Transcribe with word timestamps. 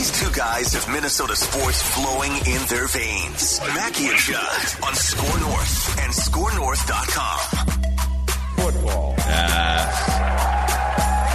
These 0.00 0.18
two 0.18 0.32
guys 0.32 0.72
have 0.72 0.88
Minnesota 0.88 1.36
sports 1.36 1.82
flowing 1.82 2.32
in 2.32 2.66
their 2.68 2.86
veins. 2.88 3.60
Mackey 3.74 4.06
and 4.06 4.16
Judd 4.16 4.66
on 4.82 4.94
Score 4.94 5.38
North 5.40 5.98
and 6.00 6.10
ScoreNorth.com. 6.10 7.38
Football. 8.56 9.14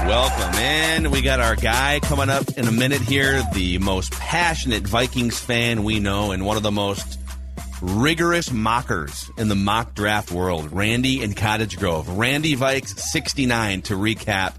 Welcome 0.08 0.60
in. 0.60 1.12
We 1.12 1.22
got 1.22 1.40
our 1.42 1.56
guy 1.56 2.00
coming 2.02 2.32
up 2.32 2.58
in 2.58 2.68
a 2.68 2.72
minute 2.72 3.02
here, 3.02 3.44
the 3.54 3.78
most 3.78 4.12
passionate 4.14 4.88
Vikings 4.88 5.38
fan 5.40 5.84
we 5.84 6.00
know 6.00 6.32
and 6.32 6.44
one 6.44 6.58
of 6.58 6.64
the 6.64 6.72
most 6.72 7.20
rigorous 7.84 8.52
mockers 8.52 9.30
in 9.38 9.48
the 9.48 9.54
mock 9.54 9.94
draft 9.94 10.32
world, 10.32 10.72
Randy 10.72 11.22
in 11.22 11.36
Cottage 11.36 11.78
Grove. 11.78 12.18
Randy 12.18 12.56
Vikes 12.56 12.98
69 12.98 13.84
to 13.84 13.94
recap 13.94 14.56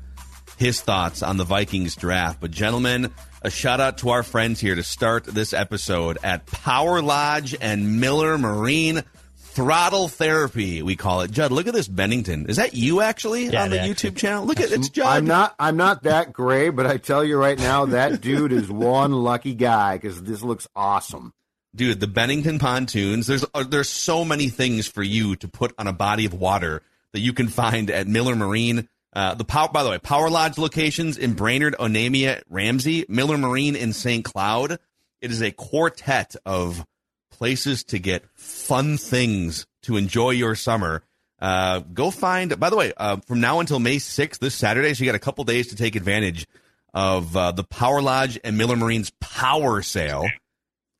his 0.58 0.80
thoughts 0.80 1.25
on 1.25 1.39
the 1.39 1.45
Vikings 1.45 1.97
draft. 1.97 2.41
But 2.41 2.50
gentlemen, 2.52 3.12
a 3.47 3.50
shout 3.50 3.80
out 3.80 3.98
to 3.98 4.11
our 4.11 4.25
friends 4.25 4.58
here 4.61 4.75
to 4.75 4.83
start 4.83 5.25
this 5.25 5.52
episode 5.52 6.19
at 6.25 6.47
Power 6.47 7.00
Lodge 7.00 7.55
and 7.61 8.00
Miller 8.00 8.36
Marine 8.39 9.05
Throttle 9.36 10.08
Therapy, 10.08 10.83
we 10.83 10.97
call 10.97 11.20
it. 11.20 11.30
Judd, 11.30 11.52
look 11.52 11.69
at 11.69 11.72
this 11.72 11.86
Bennington. 11.86 12.47
Is 12.47 12.56
that 12.56 12.74
you 12.74 13.00
actually 13.00 13.47
Yeah, 13.47 13.62
on 13.62 13.70
the 13.70 13.83
it 13.83 13.89
YouTube 13.89 14.17
channel? 14.17 14.44
Look 14.44 14.61
at 14.61 14.72
it's 14.72 14.89
Judd. 14.91 15.06
I'm 15.06 15.27
not. 15.27 15.55
I'm 15.58 15.77
not 15.77 16.02
that 16.02 16.33
gray, 16.33 16.70
but 16.70 16.86
I 16.86 16.97
tell 16.98 17.24
you 17.24 17.39
right 17.39 17.58
now, 17.58 17.86
that 17.86 18.20
dude 18.20 18.52
is 18.52 18.69
one 18.69 19.12
lucky 19.12 19.55
guy 19.55 19.97
because 19.97 20.22
this 20.24 20.42
looks 20.42 20.67
awesome. 20.74 21.33
dude 21.74 22.00
the 22.00 22.06
bennington 22.06 22.58
pontoons 22.58 23.27
there's 23.28 23.44
uh, 23.55 23.62
there's 23.62 23.89
so 23.89 24.24
many 24.24 24.48
things 24.48 24.86
for 24.89 25.02
you 25.02 25.36
to 25.36 25.47
put 25.47 25.72
on 25.78 25.86
a 25.86 25.92
body 25.92 26.27
of 26.27 26.34
water 26.34 26.83
that 27.12 27.20
you 27.20 27.33
can 27.33 27.48
find 27.48 27.91
at 27.91 28.06
miller 28.08 28.34
marine 28.34 28.89
uh, 29.17 29.34
the 29.34 29.45
power 29.45 29.70
by 29.72 29.83
the 29.83 29.89
way 29.89 29.98
power 29.98 30.28
lodge 30.28 30.59
locations 30.59 31.17
in 31.17 31.33
brainerd 31.33 31.75
onamia 31.78 32.42
ramsey 32.50 33.06
miller 33.09 33.39
marine 33.39 33.75
in 33.75 33.95
st 33.95 34.27
cloud. 34.27 34.78
It 35.23 35.31
is 35.31 35.41
a 35.41 35.50
quartet 35.50 36.36
of 36.45 36.84
places 37.31 37.84
to 37.84 37.98
get 37.98 38.27
fun 38.34 38.98
things 38.98 39.67
to 39.84 39.97
enjoy 39.97 40.31
your 40.31 40.55
summer. 40.55 41.02
Uh, 41.40 41.79
go 41.79 42.11
find 42.11 42.61
by 42.61 42.68
the 42.68 42.77
way 42.77 42.92
uh, 42.98 43.17
from 43.27 43.40
now 43.40 43.61
until 43.61 43.79
may 43.79 43.96
6th 43.96 44.39
this 44.39 44.55
saturday 44.55 44.92
so 44.92 45.02
you 45.02 45.11
got 45.11 45.17
a 45.17 45.19
couple 45.19 45.45
days 45.45 45.69
to 45.69 45.77
take 45.77 45.96
advantage 45.96 46.46
of 46.92 47.35
uh, 47.35 47.52
the 47.52 47.64
power 47.64 48.02
lodge 48.02 48.39
and 48.45 48.58
miller 48.58 48.77
marine's 48.77 49.13
power 49.19 49.80
sale. 49.80 50.27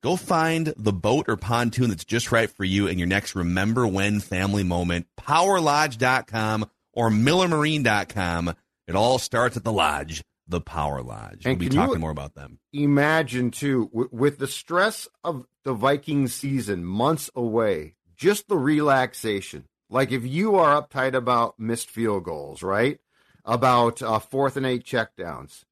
Go 0.03 0.17
find 0.17 0.73
the 0.79 0.93
boat 0.93 1.27
or 1.29 1.37
pontoon 1.37 1.91
that's 1.91 2.05
just 2.07 2.33
right 2.33 2.49
for 2.49 2.65
you 2.65 2.87
in 2.87 2.99
your 2.99 3.09
next 3.09 3.35
remember 3.35 3.87
when 3.87 4.21
family 4.21 4.65
moment. 4.65 5.07
Powerlodge.com 5.21 6.71
or 6.97 7.11
millermarine.com. 7.11 8.55
It 8.89 8.95
all 8.97 9.19
starts 9.19 9.57
at 9.57 9.65
the 9.65 9.73
lodge, 9.73 10.23
the 10.49 10.61
Power 10.61 11.03
Lodge. 11.03 11.43
And 11.47 11.59
we'll 11.59 11.69
be 11.69 11.75
talking 11.75 12.01
more 12.01 12.11
about 12.11 12.35
them. 12.35 12.59
Imagine 12.73 13.51
too, 13.51 13.89
w- 13.93 14.09
with 14.13 14.39
the 14.39 14.47
stress 14.47 15.07
of 15.23 15.45
the 15.65 15.73
Viking 15.75 16.27
season 16.29 16.85
months 16.85 17.31
away, 17.35 17.95
just 18.17 18.49
the 18.49 18.57
relaxation. 18.57 19.65
Like 19.91 20.11
if 20.13 20.25
you 20.27 20.57
are 20.57 20.81
uptight 20.83 21.15
about 21.15 21.59
missed 21.59 21.91
field 21.91 22.25
goals, 22.25 22.63
right? 22.63 22.99
About 23.45 24.03
uh, 24.03 24.19
fourth 24.19 24.57
and 24.57 24.67
eight 24.67 24.85
checkdowns. 24.85 25.63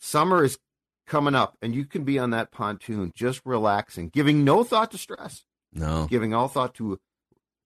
Summer 0.00 0.44
is 0.44 0.58
coming 1.08 1.34
up, 1.34 1.56
and 1.62 1.74
you 1.74 1.84
can 1.84 2.04
be 2.04 2.18
on 2.18 2.30
that 2.30 2.52
pontoon, 2.52 3.10
just 3.16 3.40
relaxing, 3.44 4.10
giving 4.10 4.44
no 4.44 4.62
thought 4.62 4.90
to 4.92 4.98
stress, 4.98 5.44
No. 5.72 6.06
giving 6.08 6.34
all 6.34 6.46
thought 6.48 6.74
to 6.74 7.00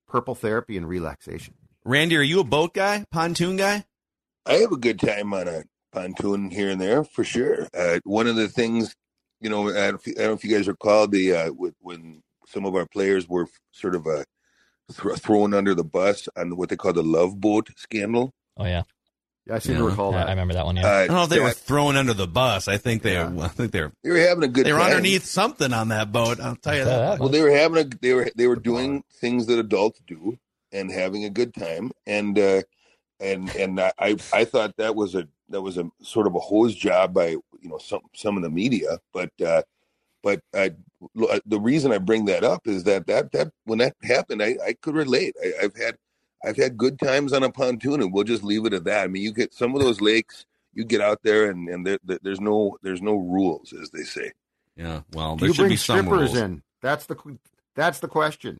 purple 0.07 0.33
therapy 0.33 0.77
and 0.77 0.87
relaxation. 0.87 1.53
Randy, 1.85 2.15
are 2.17 2.21
you 2.21 2.39
a 2.39 2.43
boat 2.45 2.73
guy? 2.73 3.05
Pontoon 3.11 3.57
guy? 3.57 3.83
I 4.45 4.53
have 4.55 4.71
a 4.71 4.77
good 4.77 4.99
time 4.99 5.33
on 5.33 5.47
a 5.47 5.63
pontoon 5.91 6.49
here 6.49 6.69
and 6.69 6.79
there 6.79 7.03
for 7.03 7.23
sure. 7.23 7.67
Uh, 7.77 7.99
one 8.03 8.27
of 8.27 8.35
the 8.35 8.47
things, 8.47 8.95
you 9.41 9.49
know, 9.49 9.69
I 9.69 9.91
don't, 9.91 10.01
I 10.07 10.11
don't 10.11 10.17
know 10.27 10.33
if 10.33 10.43
you 10.43 10.55
guys 10.55 10.67
recall 10.67 11.07
the 11.07 11.33
uh, 11.33 11.51
with, 11.53 11.75
when 11.79 12.21
some 12.47 12.65
of 12.65 12.75
our 12.75 12.85
players 12.85 13.27
were 13.27 13.47
sort 13.71 13.95
of 13.95 14.07
uh, 14.07 14.23
th- 14.91 15.17
thrown 15.19 15.53
under 15.53 15.75
the 15.75 15.83
bus 15.83 16.27
on 16.37 16.55
what 16.55 16.69
they 16.69 16.75
call 16.75 16.93
the 16.93 17.03
love 17.03 17.39
boat 17.39 17.69
scandal. 17.77 18.33
Oh 18.57 18.65
yeah, 18.65 18.83
Yeah, 19.47 19.55
I 19.55 19.59
seem 19.59 19.77
to 19.77 19.83
recall 19.83 20.11
Yeah, 20.11 20.19
that. 20.19 20.27
I 20.27 20.31
remember 20.31 20.53
that 20.55 20.65
one. 20.65 20.77
Uh, 20.77 20.81
Yeah. 20.81 20.87
I 20.89 21.07
don't 21.07 21.15
know 21.17 21.23
if 21.23 21.29
they 21.29 21.39
were 21.39 21.47
that- 21.47 21.55
thrown 21.57 21.95
under 21.97 22.13
the 22.13 22.27
bus. 22.27 22.67
I 22.69 22.77
think 22.77 23.01
they 23.03 23.13
Yeah. 23.13 23.31
I 23.41 23.47
think 23.49 23.71
they're 23.71 23.91
they 24.03 24.11
were 24.11 24.17
having 24.19 24.43
a 24.43 24.47
good. 24.47 24.65
they 24.65 24.73
were 24.73 24.79
time. 24.79 24.89
underneath 24.91 25.25
something 25.25 25.73
on 25.73 25.89
that 25.89 26.11
boat. 26.13 26.39
I'll 26.39 26.55
tell 26.55 26.77
you 26.77 26.85
that. 26.85 26.97
that 27.11 27.19
Well, 27.19 27.29
they 27.29 27.41
were 27.41 27.51
having 27.51 27.77
a 27.77 27.89
they 28.01 28.13
were 28.13 28.29
they 28.35 28.47
were 28.47 28.55
doing 28.57 29.03
things 29.19 29.47
that 29.47 29.59
adults 29.59 29.99
do 30.07 30.37
and 30.73 30.91
having 30.91 31.25
a 31.25 31.29
good 31.29 31.53
time 31.53 31.91
and 32.07 32.37
uh 32.37 32.61
and 33.19 33.49
and 33.55 33.79
I 33.79 33.91
I 33.99 34.17
I 34.33 34.45
thought 34.45 34.75
that 34.77 34.95
was 34.95 35.15
a 35.15 35.27
that 35.49 35.61
was 35.61 35.77
a 35.77 35.89
sort 36.01 36.27
of 36.27 36.35
a 36.35 36.39
hose 36.39 36.75
job 36.75 37.13
by 37.13 37.29
you 37.29 37.69
know 37.69 37.77
some 37.77 38.01
some 38.15 38.35
of 38.37 38.43
the 38.43 38.49
media 38.49 38.97
but 39.13 39.29
uh 39.45 39.61
but 40.23 40.41
I 40.53 40.71
the 41.45 41.59
reason 41.59 41.91
I 41.91 41.97
bring 41.99 42.25
that 42.25 42.43
up 42.43 42.67
is 42.67 42.83
that 42.85 43.07
that 43.07 43.31
that 43.33 43.51
when 43.65 43.79
that 43.79 43.95
happened 44.03 44.41
I 44.41 44.57
I 44.65 44.73
could 44.81 44.95
relate 44.95 45.35
I, 45.41 45.65
I've 45.65 45.75
had 45.75 45.95
I've 46.43 46.57
had 46.57 46.75
good 46.77 46.99
times 46.99 47.31
on 47.33 47.43
a 47.43 47.51
pontoon 47.51 48.01
and 48.01 48.11
we'll 48.11 48.23
just 48.25 48.43
leave 48.43 48.65
it 48.65 48.73
at 48.73 48.83
that 48.85 49.03
I 49.03 49.07
mean 49.07 49.23
you 49.23 49.31
get 49.31 49.53
some 49.53 49.75
of 49.75 49.81
those 49.81 50.01
lakes 50.01 50.45
you 50.73 50.83
get 50.83 51.01
out 51.01 51.19
there 51.23 51.51
and 51.51 51.69
and 51.69 51.85
there, 51.85 51.99
there- 52.03 52.19
there's 52.23 52.41
no 52.41 52.77
there's 52.81 53.01
no 53.01 53.15
rules 53.15 53.73
as 53.79 53.91
they 53.91 54.03
say 54.03 54.31
Yeah. 54.75 55.01
Well, 55.13 55.35
Do 55.35 55.41
there 55.41 55.49
you 55.49 55.53
should 55.53 55.61
bring 55.61 55.69
be 55.69 55.75
some 55.77 55.99
strippers 55.99 56.31
rules. 56.33 56.37
in? 56.37 56.63
That's 56.81 57.05
the 57.05 57.15
qu- 57.15 57.37
that's 57.75 57.99
the 57.99 58.07
question. 58.07 58.57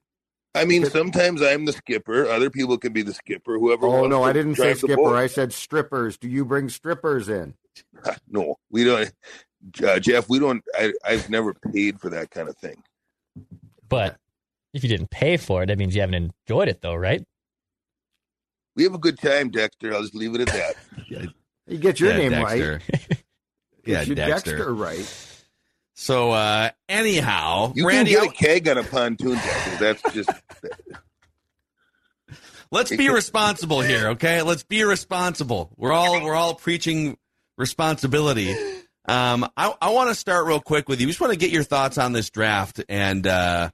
I 0.56 0.66
mean, 0.66 0.86
sometimes 0.86 1.41
I'm 1.41 1.66
the 1.66 1.74
skipper. 1.74 2.28
Other 2.28 2.50
people 2.50 2.78
can 2.78 2.94
be 2.94 3.02
the 3.02 3.14
skipper. 3.14 3.58
Whoever. 3.58 3.88
Oh 3.88 4.02
wants 4.02 4.09
no, 4.09 4.19
to 4.19 4.24
I 4.24 4.34
didn't 4.34 4.56
say 4.56 4.74
skipper. 4.75 5.16
I 5.16 5.28
said 5.28 5.52
strippers. 5.52 6.18
Do 6.18 6.30
you 6.30 6.46
bring 6.46 6.69
strippers 6.69 7.28
in? 7.30 7.56
no, 8.30 8.56
we 8.69 8.84
don't. 8.84 9.12
Uh, 9.84 10.00
Jeff, 10.00 10.30
we 10.30 10.40
don't. 10.40 10.63
I, 10.78 10.94
I've 11.03 11.30
never 11.30 11.53
paid 11.53 12.00
for 12.00 12.09
that 12.12 12.30
kind 12.30 12.50
of 12.50 12.58
thing. 12.58 12.84
But 13.90 14.18
if 14.74 14.84
you 14.84 14.90
didn't 14.90 15.09
pay 15.09 15.38
for 15.38 15.63
it, 15.63 15.68
that 15.68 15.78
means 15.78 15.96
you 15.96 16.02
haven't 16.02 16.34
enjoyed 16.47 16.68
it, 16.68 16.81
though, 16.81 16.96
right? 16.96 17.24
We 18.75 18.84
have 18.84 18.94
a 18.94 19.00
good 19.00 19.19
time, 19.19 19.50
Dexter. 19.50 19.94
I'll 19.94 20.02
just 20.02 20.16
leave 20.16 20.36
it 20.36 20.42
at 20.42 20.47
that. 20.47 20.75
You 21.66 21.78
get 21.78 21.97
your 21.97 22.12
Yeah, 22.12 22.18
name 22.18 22.31
Dexter. 22.31 22.81
right. 22.92 23.08
yeah, 23.86 24.00
Get 24.00 24.08
your 24.08 24.16
Dexter. 24.18 24.52
Dexter 24.58 24.74
right. 24.74 25.33
So 25.95 26.31
uh 26.31 26.69
anyhow, 26.90 27.74
You 27.75 27.88
Randy, 27.88 28.13
can 28.16 28.24
get 28.25 28.31
a 28.31 28.36
keg 28.36 28.68
on 28.68 28.78
a 28.78 28.84
pontoon, 28.84 29.36
Dexter. 29.36 29.78
That's 29.80 30.13
just. 30.13 30.30
Let's 32.72 32.95
be 32.95 33.07
responsible 33.10 33.81
here, 33.81 34.10
okay? 34.10 34.42
Let's 34.42 34.63
be 34.63 34.84
responsible. 34.84 35.72
We're 35.78 35.92
all 35.92 36.24
we're 36.24 36.34
all 36.34 36.56
preaching 36.56 37.18
responsibility. 37.57 38.56
Um, 39.07 39.48
I, 39.56 39.74
I 39.80 39.90
want 39.92 40.10
to 40.10 40.16
start 40.16 40.48
real 40.48 40.60
quick 40.60 40.90
with 40.90 41.00
you. 41.00 41.06
Just 41.06 41.22
want 41.22 41.34
to 41.34 41.38
get 41.38 41.51
your 41.51 41.63
thoughts 41.63 42.00
on 42.00 42.13
this 42.13 42.31
draft 42.31 42.84
and 42.90 43.28
uh, 43.28 43.69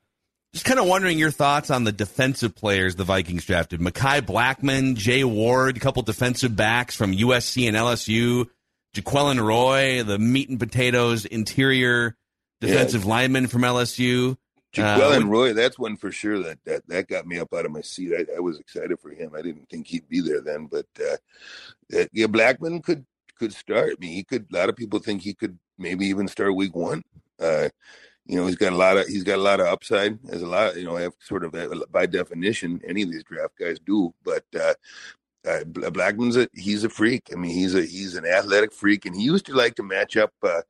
just 0.54 0.66
kind 0.66 0.80
of 0.80 0.88
wondering 0.88 1.18
your 1.18 1.32
thoughts 1.32 1.70
on 1.70 1.84
the 1.86 1.92
defensive 1.92 2.56
players 2.56 2.96
the 2.96 3.04
Vikings 3.06 3.46
drafted. 3.46 3.80
Mekhi 3.80 4.22
Blackmon, 4.22 4.96
Jay 4.96 5.24
Ward, 5.24 5.78
a 5.78 5.80
couple 5.80 6.02
defensive 6.02 6.56
backs 6.56 6.96
from 6.96 7.14
USC 7.14 7.68
and 7.68 7.78
LSU, 7.78 8.48
Jaquelin 8.94 9.44
Roy, 9.44 10.04
the 10.04 10.20
meat 10.20 10.50
and 10.50 10.60
potatoes 10.60 11.26
interior 11.26 12.16
defensive 12.60 13.06
lineman 13.06 13.48
from 13.48 13.62
LSU. 13.62 14.38
Jaquel 14.74 15.24
Uh, 15.24 15.26
Roy, 15.26 15.54
that's 15.54 15.80
one 15.80 15.98
for 15.98 16.12
sure. 16.12 16.44
That 16.44 16.60
that 16.66 16.88
that 16.88 17.08
got 17.08 17.26
me 17.26 17.40
up 17.40 17.54
out 17.54 17.66
of 17.66 17.72
my 17.72 17.82
seat. 17.82 18.14
I, 18.14 18.38
I 18.38 18.40
was 18.40 18.60
excited 18.60 19.00
for 19.00 19.10
him. 19.10 19.32
I 19.36 19.42
didn't 19.42 19.70
think 19.70 19.88
he'd 19.88 20.08
be 20.08 20.22
there 20.22 20.42
then, 20.42 20.68
but 20.68 20.86
uh, 21.00 21.18
uh, 21.98 22.06
yeah, 22.14 22.28
Blackmon 22.28 22.84
could 22.84 23.06
could 23.38 23.54
start. 23.54 23.94
I 23.94 23.96
mean, 24.00 24.14
he 24.14 24.24
could. 24.24 24.48
A 24.54 24.58
lot 24.58 24.70
of 24.70 24.76
people 24.76 25.00
think 25.00 25.22
he 25.22 25.34
could 25.34 25.58
maybe 25.78 26.06
even 26.08 26.28
start 26.28 26.56
week 26.56 26.76
one. 26.76 27.04
Uh, 27.40 27.70
you 28.26 28.36
know, 28.36 28.46
he's 28.46 28.58
got 28.58 28.74
a 28.74 28.76
lot 28.76 28.98
of 28.98 29.08
he's 29.08 29.24
got 29.24 29.40
a 29.40 29.42
lot 29.42 29.60
of 29.60 29.66
upside. 29.66 30.20
As 30.30 30.44
a 30.44 30.48
lot, 30.48 30.76
you 30.76 30.86
know, 30.86 30.98
have 30.98 31.14
sort 31.20 31.44
of 31.44 31.56
uh, 31.56 31.68
by 31.90 32.06
definition, 32.06 32.80
any 32.88 33.02
of 33.02 33.10
these 33.10 33.24
draft 33.24 33.58
guys 33.58 33.80
do. 33.84 34.14
But 34.24 34.46
uh, 34.60 34.76
uh, 35.48 35.64
Blackmon's 35.66 36.38
a 36.38 36.48
he's 36.54 36.84
a 36.84 36.90
freak. 36.90 37.30
I 37.32 37.36
mean, 37.36 37.52
he's 37.52 37.76
a 37.76 37.82
he's 37.82 38.16
an 38.16 38.26
athletic 38.26 38.74
freak, 38.74 39.06
and 39.06 39.16
he 39.16 39.24
used 39.24 39.46
to 39.48 39.54
like 39.54 39.76
to 39.76 39.84
match 39.84 40.18
up, 40.18 40.34
uh, 40.44 40.62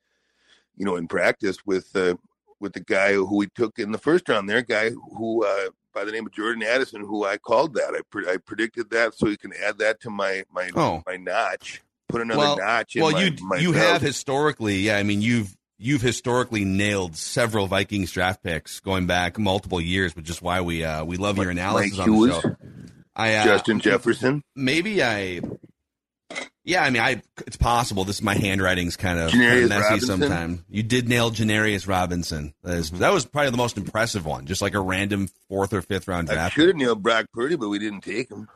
you 0.77 0.85
know, 0.85 0.95
in 0.95 1.07
practice 1.07 1.57
with 1.65 1.95
uh, 1.95 2.15
with 2.59 2.73
the 2.73 2.79
guy 2.79 3.13
who 3.13 3.35
we 3.37 3.47
took 3.47 3.79
in 3.79 3.91
the 3.91 3.97
first 3.97 4.29
round. 4.29 4.49
There, 4.49 4.61
guy 4.61 4.91
who 4.91 5.45
uh, 5.45 5.69
by 5.93 6.05
the 6.05 6.11
name 6.11 6.25
of 6.25 6.31
Jordan 6.31 6.63
Addison, 6.63 7.01
who 7.01 7.25
I 7.25 7.37
called 7.37 7.73
that. 7.75 7.93
I 7.95 8.01
pre- 8.09 8.29
I 8.29 8.37
predicted 8.37 8.89
that, 8.91 9.15
so 9.15 9.27
you 9.27 9.37
can 9.37 9.53
add 9.53 9.79
that 9.79 9.99
to 10.01 10.09
my 10.09 10.43
my 10.51 10.69
Oh. 10.75 11.03
my 11.05 11.17
notch. 11.17 11.81
Put 12.07 12.21
another 12.21 12.39
well, 12.39 12.57
notch. 12.57 12.95
In 12.95 13.03
well, 13.03 13.11
my, 13.11 13.23
you 13.23 13.35
my 13.41 13.57
you 13.57 13.73
belt. 13.73 13.85
have 13.85 14.01
historically, 14.01 14.77
yeah. 14.77 14.97
I 14.97 15.03
mean, 15.03 15.21
you've 15.21 15.55
you've 15.77 16.01
historically 16.01 16.65
nailed 16.65 17.15
several 17.15 17.67
Vikings 17.67 18.11
draft 18.11 18.43
picks 18.43 18.79
going 18.79 19.07
back 19.07 19.37
multiple 19.37 19.79
years, 19.79 20.15
which 20.15 20.29
is 20.29 20.41
why 20.41 20.61
we 20.61 20.83
uh, 20.83 21.03
we 21.03 21.17
love 21.17 21.37
your 21.37 21.49
analysis 21.49 21.99
on 21.99 22.09
the 22.09 22.41
show. 22.41 22.55
I 23.15 23.35
uh, 23.35 23.43
Justin 23.45 23.79
Jefferson, 23.79 24.43
maybe 24.55 25.03
I. 25.03 25.41
Yeah, 26.63 26.83
I 26.83 26.89
mean, 26.91 27.01
I 27.01 27.21
it's 27.47 27.57
possible. 27.57 28.05
This 28.05 28.21
my 28.21 28.35
handwriting's 28.35 28.95
kind 28.95 29.17
of, 29.17 29.31
Janarius 29.31 29.69
messy 29.69 29.81
Robinson? 29.81 30.07
sometimes. 30.07 30.61
You 30.69 30.83
did 30.83 31.09
nail 31.09 31.31
Janarius 31.31 31.87
Robinson. 31.87 32.53
That, 32.63 32.77
is, 32.77 32.91
that 32.91 33.11
was 33.11 33.25
probably 33.25 33.51
the 33.51 33.57
most 33.57 33.77
impressive 33.77 34.25
one. 34.25 34.45
Just 34.45 34.61
like 34.61 34.75
a 34.75 34.79
random 34.79 35.29
fourth 35.47 35.73
or 35.73 35.81
fifth 35.81 36.07
round 36.07 36.27
draft. 36.27 36.37
I 36.37 36.43
draft. 36.43 36.55
should 36.55 36.67
have 36.67 36.75
nailed 36.75 37.01
Brock 37.01 37.25
Purdy, 37.33 37.55
but 37.55 37.69
we 37.69 37.79
didn't 37.79 38.01
take 38.01 38.29
him. 38.29 38.47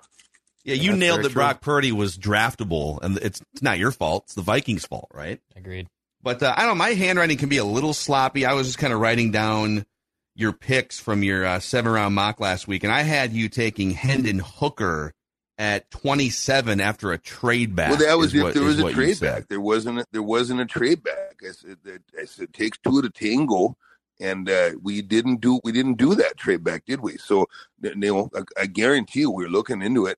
Yeah, 0.64 0.76
you 0.76 0.92
That's 0.92 1.00
nailed 1.00 1.20
that 1.20 1.30
true. 1.30 1.34
Brock 1.34 1.62
Purdy 1.62 1.92
was 1.92 2.18
draftable, 2.18 3.02
and 3.02 3.18
it's, 3.18 3.42
it's 3.54 3.62
not 3.62 3.80
your 3.80 3.92
fault. 3.92 4.26
It's 4.28 4.36
the 4.36 4.44
Vikings' 4.44 4.86
fault, 4.86 5.10
right? 5.14 5.42
Agreed. 5.56 5.88
But 6.22 6.42
uh, 6.42 6.54
I 6.56 6.62
don't 6.62 6.78
know. 6.78 6.84
My 6.84 6.92
handwriting 6.92 7.38
can 7.38 7.50
be 7.50 7.58
a 7.58 7.66
little 7.66 7.94
sloppy. 7.94 8.46
I 8.46 8.54
was 8.54 8.68
just 8.68 8.78
kind 8.78 8.94
of 8.94 9.00
writing 9.00 9.32
down 9.32 9.86
your 10.35 10.53
picks 10.53 11.00
from 11.00 11.24
your 11.24 11.45
uh, 11.45 11.59
seven 11.59 11.91
round 11.91 12.15
mock 12.15 12.39
last 12.39 12.68
week, 12.68 12.83
and 12.83 12.91
I 12.91 13.01
had 13.01 13.33
you 13.33 13.50
taking 13.50 13.91
Hendon 13.91 14.39
Hooker 14.39 15.13
at 15.57 15.89
27 15.91 16.81
after 16.81 17.12
a 17.12 17.18
trade 17.18 17.75
back. 17.75 17.91
Well, 17.91 18.00
that 18.00 18.18
was 18.18 18.33
if 18.33 18.44
what- 18.44 18.53
there 18.53 18.63
was 18.63 18.80
a 18.80 18.91
trade 18.91 19.19
back. 19.19 19.47
There 19.47 19.62
wasn't. 19.62 20.00
A, 20.00 20.06
there 20.12 20.24
wasn't 20.24 20.62
a 20.62 20.65
trade 20.65 21.03
back. 21.03 21.35
I 21.47 21.51
said. 21.51 21.77
I 22.19 22.25
said 22.25 22.45
it 22.45 22.53
takes 22.53 22.77
two 22.80 23.01
to 23.01 23.09
tango, 23.09 23.77
and 24.19 24.50
uh, 24.50 24.71
we 24.81 25.01
didn't 25.01 25.41
do. 25.41 25.59
We 25.63 25.71
didn't 25.71 25.95
do 25.95 26.15
that 26.15 26.38
trade 26.38 26.63
back, 26.63 26.85
did 26.85 27.01
we? 27.01 27.18
So, 27.18 27.45
you 27.81 27.95
know, 27.95 28.30
I, 28.35 28.62
I 28.62 28.65
guarantee 28.65 29.21
you, 29.21 29.31
we're 29.31 29.47
looking 29.50 29.81
into 29.81 30.07
it, 30.07 30.18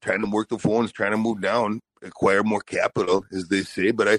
trying 0.00 0.20
to 0.20 0.30
work 0.30 0.48
the 0.48 0.58
phones, 0.58 0.92
trying 0.92 1.12
to 1.12 1.16
move 1.16 1.40
down, 1.40 1.80
acquire 2.02 2.44
more 2.44 2.60
capital, 2.60 3.24
as 3.32 3.48
they 3.48 3.62
say. 3.62 3.90
But 3.90 4.08
I, 4.08 4.18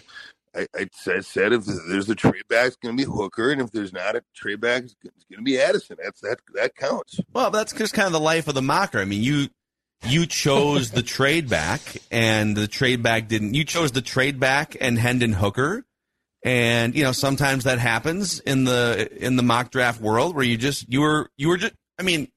I, 0.55 0.67
I 0.75 0.87
said, 0.91 1.53
if 1.53 1.65
there's 1.65 2.09
a 2.09 2.15
trade 2.15 2.47
back, 2.47 2.67
it's 2.67 2.75
going 2.75 2.95
to 2.95 3.05
be 3.05 3.11
Hooker, 3.11 3.51
and 3.51 3.61
if 3.61 3.71
there's 3.71 3.91
not 3.91 4.15
a 4.15 4.23
trade 4.35 4.61
back, 4.61 4.83
it's 4.83 4.95
going 5.03 5.37
to 5.37 5.41
be 5.41 5.59
Addison. 5.59 5.97
That's 6.01 6.21
that. 6.21 6.39
That 6.53 6.75
counts. 6.75 7.19
Well, 7.33 7.49
that's 7.49 7.73
just 7.73 7.93
kind 7.93 8.05
of 8.05 8.13
the 8.13 8.19
life 8.19 8.47
of 8.47 8.53
the 8.53 8.61
mocker. 8.61 8.99
I 8.99 9.05
mean, 9.05 9.23
you 9.23 9.47
you 10.05 10.25
chose 10.25 10.91
the 10.91 11.01
trade 11.01 11.49
back, 11.49 11.81
and 12.11 12.55
the 12.55 12.67
trade 12.67 13.01
back 13.01 13.27
didn't. 13.27 13.55
You 13.55 13.63
chose 13.63 13.91
the 13.91 14.01
trade 14.01 14.39
back 14.39 14.75
and 14.79 14.99
Hendon 14.99 15.33
Hooker, 15.33 15.85
and 16.43 16.95
you 16.95 17.03
know 17.03 17.13
sometimes 17.13 17.63
that 17.63 17.79
happens 17.79 18.39
in 18.39 18.63
the 18.65 19.09
in 19.19 19.35
the 19.35 19.43
mock 19.43 19.71
draft 19.71 20.01
world 20.01 20.35
where 20.35 20.45
you 20.45 20.57
just 20.57 20.91
you 20.91 21.01
were 21.01 21.29
you 21.37 21.47
were 21.47 21.57
just. 21.57 21.73
I 21.97 22.03
mean, 22.03 22.27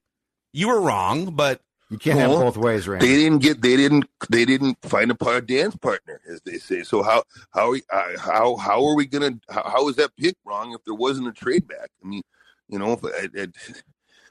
you 0.53 0.69
were 0.69 0.81
wrong, 0.81 1.35
but 1.35 1.61
You 1.91 1.99
can't 1.99 2.19
have 2.19 2.31
both 2.31 2.57
ways, 2.57 2.89
Randy. 2.89 3.07
They 3.07 3.17
didn't 3.17 3.39
get. 3.39 3.63
They 3.63 3.77
didn't. 3.77 4.07
They 4.29 4.45
didn't 4.45 4.79
find 4.83 5.11
a 5.11 5.15
part 5.15 5.47
dance 5.47 5.77
partner, 5.77 6.21
as 6.29 6.41
they 6.45 6.59
say. 6.59 6.83
So 6.83 7.03
how 7.03 7.23
how 7.53 7.75
uh, 7.75 8.19
how 8.19 8.57
how 8.57 8.85
are 8.85 8.97
we 8.97 9.07
gonna? 9.07 9.39
How, 9.49 9.63
how 9.69 9.89
is 9.89 9.97
that 9.97 10.17
pick 10.17 10.35
wrong 10.45 10.73
if 10.73 10.83
there 10.85 10.95
wasn't 10.95 11.29
a 11.29 11.33
trade 11.33 11.69
back? 11.69 11.91
I 12.05 12.09
mean, 12.09 12.23
you 12.69 12.79
know, 12.81 12.93
if 12.93 13.05
it, 13.05 13.31
it, 13.35 13.51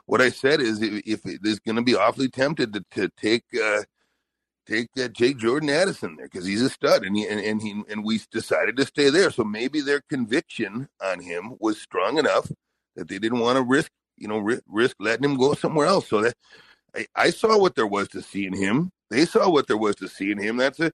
what 0.05 0.21
I 0.21 0.29
said 0.29 0.59
is 0.59 0.81
if, 0.81 1.01
if 1.05 1.25
it 1.25 1.41
is 1.45 1.59
going 1.59 1.77
to 1.77 1.81
be 1.81 1.95
awfully 1.95 2.27
tempted 2.27 2.73
to, 2.73 2.85
to 2.91 3.09
take 3.17 3.45
uh, 3.61 3.83
take 4.65 4.89
uh, 4.99 5.07
Jake 5.07 5.37
Jordan 5.37 5.69
Addison 5.69 6.17
there 6.17 6.27
because 6.27 6.45
he's 6.45 6.61
a 6.61 6.69
stud, 6.69 7.05
and 7.05 7.15
he 7.15 7.25
and, 7.25 7.39
and 7.39 7.61
he 7.61 7.83
and 7.89 8.03
we 8.03 8.19
decided 8.31 8.75
to 8.77 8.85
stay 8.85 9.09
there. 9.09 9.31
So 9.31 9.45
maybe 9.45 9.81
their 9.81 10.01
conviction 10.09 10.89
on 11.01 11.21
him 11.21 11.55
was 11.59 11.81
strong 11.81 12.17
enough 12.17 12.51
that 12.95 13.07
they 13.07 13.19
didn't 13.19 13.39
want 13.39 13.57
to 13.57 13.63
risk, 13.63 13.91
you 14.17 14.27
know, 14.27 14.39
ri- 14.39 14.61
risk 14.67 14.97
letting 14.99 15.23
him 15.23 15.37
go 15.37 15.53
somewhere 15.53 15.87
else. 15.87 16.09
So 16.09 16.21
that 16.21 16.35
I, 16.95 17.05
I 17.15 17.29
saw 17.29 17.57
what 17.57 17.75
there 17.75 17.87
was 17.87 18.07
to 18.09 18.21
see 18.21 18.45
in 18.45 18.53
him. 18.53 18.91
They 19.09 19.25
saw 19.25 19.49
what 19.49 19.67
there 19.67 19.77
was 19.77 19.95
to 19.97 20.07
see 20.07 20.31
in 20.31 20.37
him. 20.37 20.57
That's 20.57 20.79
a 20.79 20.91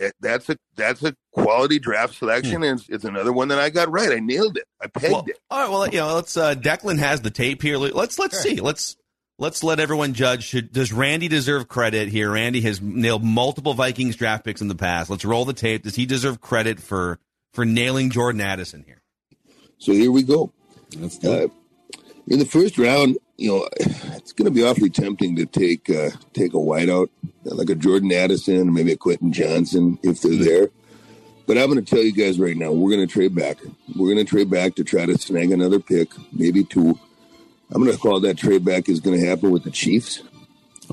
eh, 0.00 0.10
that's 0.20 0.48
a 0.48 0.56
that's 0.76 1.02
a 1.02 1.14
quality 1.32 1.78
draft 1.78 2.14
selection, 2.14 2.58
hmm. 2.58 2.64
and 2.64 2.80
it's, 2.80 2.88
it's 2.88 3.04
another 3.04 3.32
one 3.32 3.48
that 3.48 3.58
I 3.58 3.70
got 3.70 3.90
right. 3.90 4.12
I 4.12 4.20
nailed 4.20 4.56
it. 4.56 4.64
I 4.80 4.86
pegged 4.86 5.12
well, 5.12 5.24
it. 5.26 5.38
all 5.50 5.60
right. 5.60 5.70
Well, 5.70 5.88
you 5.88 5.98
know, 5.98 6.14
let's. 6.14 6.36
Uh, 6.36 6.54
Declan 6.54 6.98
has 6.98 7.20
the 7.20 7.30
tape 7.30 7.62
here. 7.62 7.76
Let's 7.76 8.18
let's 8.18 8.40
see. 8.40 8.60
Let's 8.60 8.96
let's 9.38 9.62
let 9.62 9.80
everyone 9.80 10.14
judge. 10.14 10.44
Should 10.44 10.72
does 10.72 10.92
Randy 10.92 11.28
deserve 11.28 11.68
credit 11.68 12.08
here? 12.08 12.30
Randy 12.30 12.60
has 12.62 12.80
nailed 12.80 13.24
multiple 13.24 13.74
Vikings 13.74 14.16
draft 14.16 14.44
picks 14.44 14.60
in 14.60 14.68
the 14.68 14.74
past. 14.74 15.10
Let's 15.10 15.24
roll 15.24 15.44
the 15.44 15.52
tape. 15.52 15.82
Does 15.82 15.96
he 15.96 16.06
deserve 16.06 16.40
credit 16.40 16.80
for 16.80 17.18
for 17.52 17.64
nailing 17.64 18.10
Jordan 18.10 18.40
Addison 18.40 18.84
here? 18.84 19.02
So 19.78 19.92
here 19.92 20.12
we 20.12 20.22
go. 20.22 20.52
Let's 20.96 21.18
do 21.18 21.32
it. 21.32 21.50
Uh, 21.50 21.54
In 22.28 22.38
the 22.38 22.46
first 22.46 22.78
round, 22.78 23.18
you 23.36 23.50
know, 23.50 23.68
it's 23.80 24.32
going 24.32 24.46
to 24.46 24.50
be 24.54 24.62
awfully 24.62 24.90
tempting 24.90 25.36
to 25.36 25.46
take 25.46 25.90
uh, 25.90 26.10
take 26.32 26.54
a 26.54 26.58
wideout 26.58 27.08
like 27.44 27.68
a 27.70 27.74
Jordan 27.74 28.12
Addison 28.12 28.68
or 28.68 28.72
maybe 28.72 28.92
a 28.92 28.96
Quentin 28.96 29.32
Johnston 29.32 29.98
if 30.02 30.20
they're 30.22 30.36
there. 30.36 30.68
But 31.46 31.58
I'm 31.58 31.66
going 31.70 31.84
to 31.84 31.94
tell 31.94 32.02
you 32.02 32.12
guys 32.12 32.38
right 32.38 32.56
now, 32.56 32.70
we're 32.72 32.90
going 32.94 33.06
to 33.06 33.12
trade 33.12 33.34
back. 33.34 33.58
We're 33.96 34.14
going 34.14 34.24
to 34.24 34.30
trade 34.30 34.48
back 34.48 34.76
to 34.76 34.84
try 34.84 35.06
to 35.06 35.18
snag 35.18 35.50
another 35.50 35.80
pick, 35.80 36.10
maybe 36.32 36.62
two. 36.62 36.98
I'm 37.72 37.82
going 37.82 37.92
to 37.94 37.98
call 37.98 38.20
that 38.20 38.38
trade 38.38 38.64
back 38.64 38.88
is 38.88 39.00
going 39.00 39.18
to 39.20 39.26
happen 39.26 39.50
with 39.50 39.64
the 39.64 39.70
Chiefs. 39.72 40.22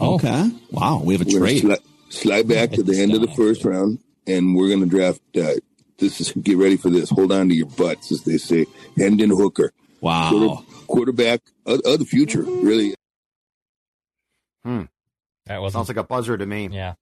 Okay. 0.02 0.50
Wow. 0.72 1.02
We 1.04 1.14
have 1.16 1.22
a 1.28 1.30
We're 1.32 1.40
trade. 1.40 1.62
to 1.62 1.68
slide, 1.68 1.80
slide 2.10 2.48
back 2.48 2.72
to 2.72 2.84
the 2.84 3.00
end 3.00 3.14
of 3.14 3.22
the 3.22 3.28
first 3.36 3.64
round, 3.64 4.00
and 4.26 4.56
we're 4.56 4.70
going 4.70 4.80
to 4.82 4.86
draft. 4.88 5.22
Uh, 5.38 5.54
this 6.00 6.20
is 6.20 6.32
get 6.32 6.58
ready 6.58 6.78
for 6.78 6.90
this. 6.90 7.10
Hold 7.12 7.32
on 7.32 7.50
to 7.50 7.56
your 7.56 7.68
butts, 7.68 8.12
as 8.12 8.24
they 8.24 8.38
say. 8.38 8.66
Hendon 8.98 9.30
Hooker, 9.30 9.72
Wow. 10.02 10.30
quarter, 10.32 10.64
quarterback 10.90 11.42
of, 11.66 11.80
of 11.86 12.00
the 12.00 12.06
future, 12.06 12.42
really. 12.42 12.94
That 14.66 15.62
wasn't. 15.62 15.74
Sounds 15.80 15.88
like 15.88 15.98
a 15.98 16.04
buzzer 16.04 16.38
to 16.38 16.46
me. 16.46 16.70
yeah. 16.72 16.94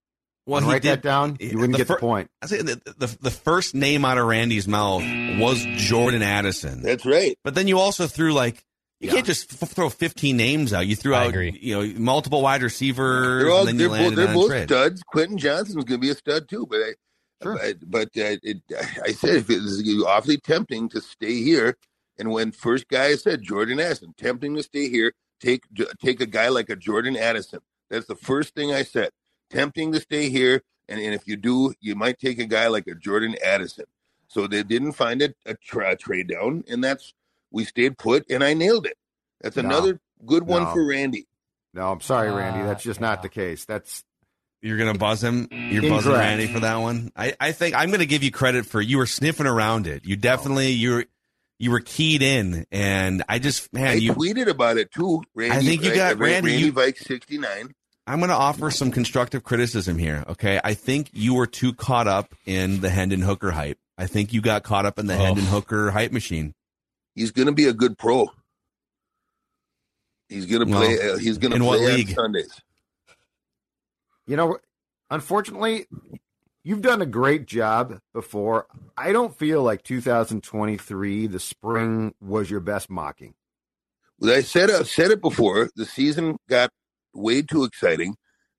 Well, 0.46 0.62
write 0.62 0.84
that 0.84 1.02
down. 1.02 1.36
You 1.42 1.58
wouldn't 1.60 1.74
the 1.74 1.78
get 1.80 1.88
fir- 1.88 1.96
the 1.96 2.00
point. 2.00 2.32
I 2.42 2.46
say 2.46 2.62
the, 2.62 2.76
the 2.98 3.18
the 3.20 3.32
first 3.32 3.76
name 3.76 4.06
out 4.06 4.18
of 4.18 4.26
Randy's 4.28 4.66
mouth 4.66 5.04
was 5.38 5.62
Jordan 5.76 6.22
Addison, 6.22 6.82
That's 6.82 7.06
right. 7.06 7.38
but 7.44 7.54
then 7.54 7.68
you 7.68 7.80
also 7.80 8.08
threw 8.08 8.32
like 8.32 8.64
you 9.02 9.08
Yeah. 9.10 9.16
can't 9.16 9.26
just 9.26 9.62
f- 9.62 9.70
throw 9.72 9.90
15 9.90 10.38
names 10.38 10.72
out. 10.72 10.88
You 10.88 10.96
threw 10.96 11.14
I 11.16 11.24
out 11.24 11.28
agree. 11.32 11.60
you 11.62 11.76
know 11.76 12.00
multiple 12.00 12.42
wide 12.42 12.62
receivers, 12.64 13.44
They're 13.44 13.52
all 13.52 13.68
and 13.68 13.78
then 13.78 13.78
they're 13.78 13.90
both, 13.90 14.16
they're 14.16 14.34
both 14.34 14.48
trade. 14.50 14.70
studs. 14.70 15.04
Quentin 15.04 15.38
Johnston 15.38 15.76
was 15.76 15.84
going 15.84 16.00
to 16.00 16.06
be 16.06 16.12
a 16.12 16.16
stud 16.16 16.48
too, 16.48 16.66
but 16.66 16.78
I, 16.78 16.94
Sure. 17.44 17.56
but, 17.62 17.76
but 17.86 18.08
uh, 18.18 18.38
it, 18.42 18.62
I 19.04 19.12
said 19.12 19.36
if 19.36 19.50
it 19.50 19.62
was 19.62 20.04
awfully 20.08 20.38
tempting 20.38 20.88
to 20.90 21.02
stay 21.02 21.44
here, 21.44 21.76
and 22.20 22.32
when 22.32 22.52
first 22.52 22.88
guy 22.88 23.16
said 23.16 23.42
Jordan 23.42 23.80
Addison, 23.80 24.14
tempting 24.18 24.56
to 24.56 24.64
stay 24.64 24.90
here, 24.90 25.14
take 25.40 25.64
take 26.04 26.22
a 26.22 26.26
guy 26.26 26.50
like 26.50 26.70
a 26.70 26.76
Jordan 26.76 27.16
Addison. 27.18 27.60
That's 27.90 28.08
the 28.08 28.16
first 28.16 28.54
thing 28.56 28.74
I 28.74 28.84
said. 28.84 29.12
Tempting 29.50 29.94
to 29.94 30.00
stay 30.02 30.30
here, 30.30 30.62
and, 30.90 31.00
and 31.00 31.14
if 31.14 31.26
you 31.28 31.38
do, 31.38 31.74
you 31.80 31.96
might 31.96 32.20
take 32.20 32.38
a 32.40 32.46
guy 32.46 32.68
like 32.68 32.88
a 32.88 32.96
Jordan 32.96 33.36
Addison. 33.46 33.86
So 34.28 34.46
they 34.46 34.62
didn't 34.64 34.92
find 34.92 35.22
a, 35.22 35.34
a, 35.46 35.54
tra- 35.56 35.96
trade 35.96 36.28
down, 36.28 36.66
and 36.70 36.84
that's 36.84 37.14
we 37.50 37.64
stayed 37.64 37.98
put, 37.98 38.30
and 38.30 38.44
I 38.44 38.54
nailed 38.54 38.86
it. 38.86 38.98
That's 39.42 39.56
No. 39.56 39.64
another 39.64 40.02
good 40.26 40.44
one 40.44 40.64
No. 40.64 40.74
for 40.74 40.86
Randy. 40.86 41.28
No, 41.74 41.92
I'm 41.92 42.02
sorry, 42.02 42.30
Randy. 42.32 42.62
Uh, 42.62 42.66
That's 42.66 42.84
just 42.84 43.00
yeah. 43.00 43.08
not 43.08 43.22
the 43.22 43.30
case. 43.30 43.64
That's 43.66 44.04
You're 44.62 44.78
gonna 44.78 44.98
buzz 44.98 45.24
him. 45.24 45.48
You're 45.52 45.84
buzzing 45.84 46.12
Randy 46.12 46.48
for 46.48 46.60
that 46.62 46.78
one. 46.78 47.12
I, 47.16 47.36
I 47.40 47.52
think 47.52 47.76
I'm 47.76 47.92
gonna 47.92 48.06
give 48.08 48.24
you 48.24 48.32
credit 48.32 48.66
for 48.66 48.82
you 48.82 48.98
were 48.98 49.06
sniffing 49.06 49.46
around 49.46 49.86
it. 49.88 50.04
You 50.06 50.16
definitely 50.18 50.72
you 50.72 50.90
were 50.92 51.06
you 51.60 51.72
were 51.72 51.80
keyed 51.80 52.22
in, 52.22 52.66
and 52.72 53.24
I 53.28 53.40
just 53.40 53.72
man 53.74 53.88
I 53.88 53.94
you. 53.94 54.14
tweeted 54.14 54.48
about 54.48 54.78
it 54.78 54.92
too. 54.92 55.24
Randy, 55.36 55.56
I 55.56 55.62
think 55.62 55.84
you 55.84 55.94
got- 55.96 56.18
Ra- 56.18 56.28
Randy, 56.28 56.50
Randy 56.52 56.66
you- 56.68 56.72
Vike 56.72 56.98
sixty 56.98 57.38
nine. 57.38 57.74
I'm 58.06 58.20
gonna 58.20 58.34
offer 58.34 58.72
some 58.72 58.92
constructive 58.92 59.44
criticism 59.44 59.98
here. 59.98 60.24
Okay, 60.28 60.60
I 60.64 60.74
think 60.76 61.10
you 61.14 61.34
were 61.34 61.48
too 61.48 61.74
caught 61.74 62.08
up 62.08 62.34
in 62.46 62.80
the 62.82 62.90
Hendon 62.90 63.22
Hooker 63.22 63.52
hype. 63.52 63.80
I 63.98 64.08
think 64.08 64.32
you 64.32 64.42
got 64.42 64.64
caught 64.64 64.86
up 64.86 64.98
in 65.00 65.08
the 65.08 65.16
Oh. 65.16 65.18
Hendon 65.18 65.46
Hooker 65.46 65.92
hype 65.92 66.12
machine. 66.12 66.54
He's 67.16 67.32
going 67.32 67.48
to 67.48 67.52
be 67.52 67.66
a 67.66 67.74
good 67.74 67.98
pro. 67.98 68.30
He's 70.30 70.46
going 70.46 70.66
to 70.68 70.72
Well, 70.72 70.84
play. 70.86 71.10
uh, 71.12 71.18
he's 71.18 71.38
going 71.38 71.52
to 71.54 71.58
play 71.58 71.68
what 71.68 72.00
on? 72.00 72.08
Sundays. 72.14 72.62
you 74.28 74.36
know, 74.36 74.58
unfortunately, 75.10 75.88
you've 76.68 76.82
done 76.82 77.02
a 77.02 77.06
great 77.06 77.46
job 77.46 78.00
before. 78.14 78.68
I 78.98 79.14
don't 79.14 79.34
feel 79.34 79.64
like 79.64 79.84
2023, 79.84 81.28
the 81.28 81.40
spring, 81.40 82.14
was 82.20 82.52
your 82.52 82.60
best 82.60 82.90
mocking. 82.90 83.36
Well, 84.20 84.36
I 84.36 84.42
said 84.42 84.70
I've 84.70 84.90
said 84.90 85.12
it 85.12 85.22
before. 85.22 85.70
The 85.76 85.86
season 85.86 86.38
got 86.50 86.72
way 87.14 87.42
too 87.42 87.64
exciting. 87.64 88.16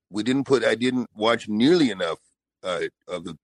We 0.09 0.23
didn't 0.23 0.45
put. 0.45 0.63
I 0.63 0.73
didn't 0.75 1.09
watch 1.13 1.47
nearly 1.47 1.91
enough 1.91 2.17
uh, 2.63 2.81
of 3.07 3.25
the 3.25 3.37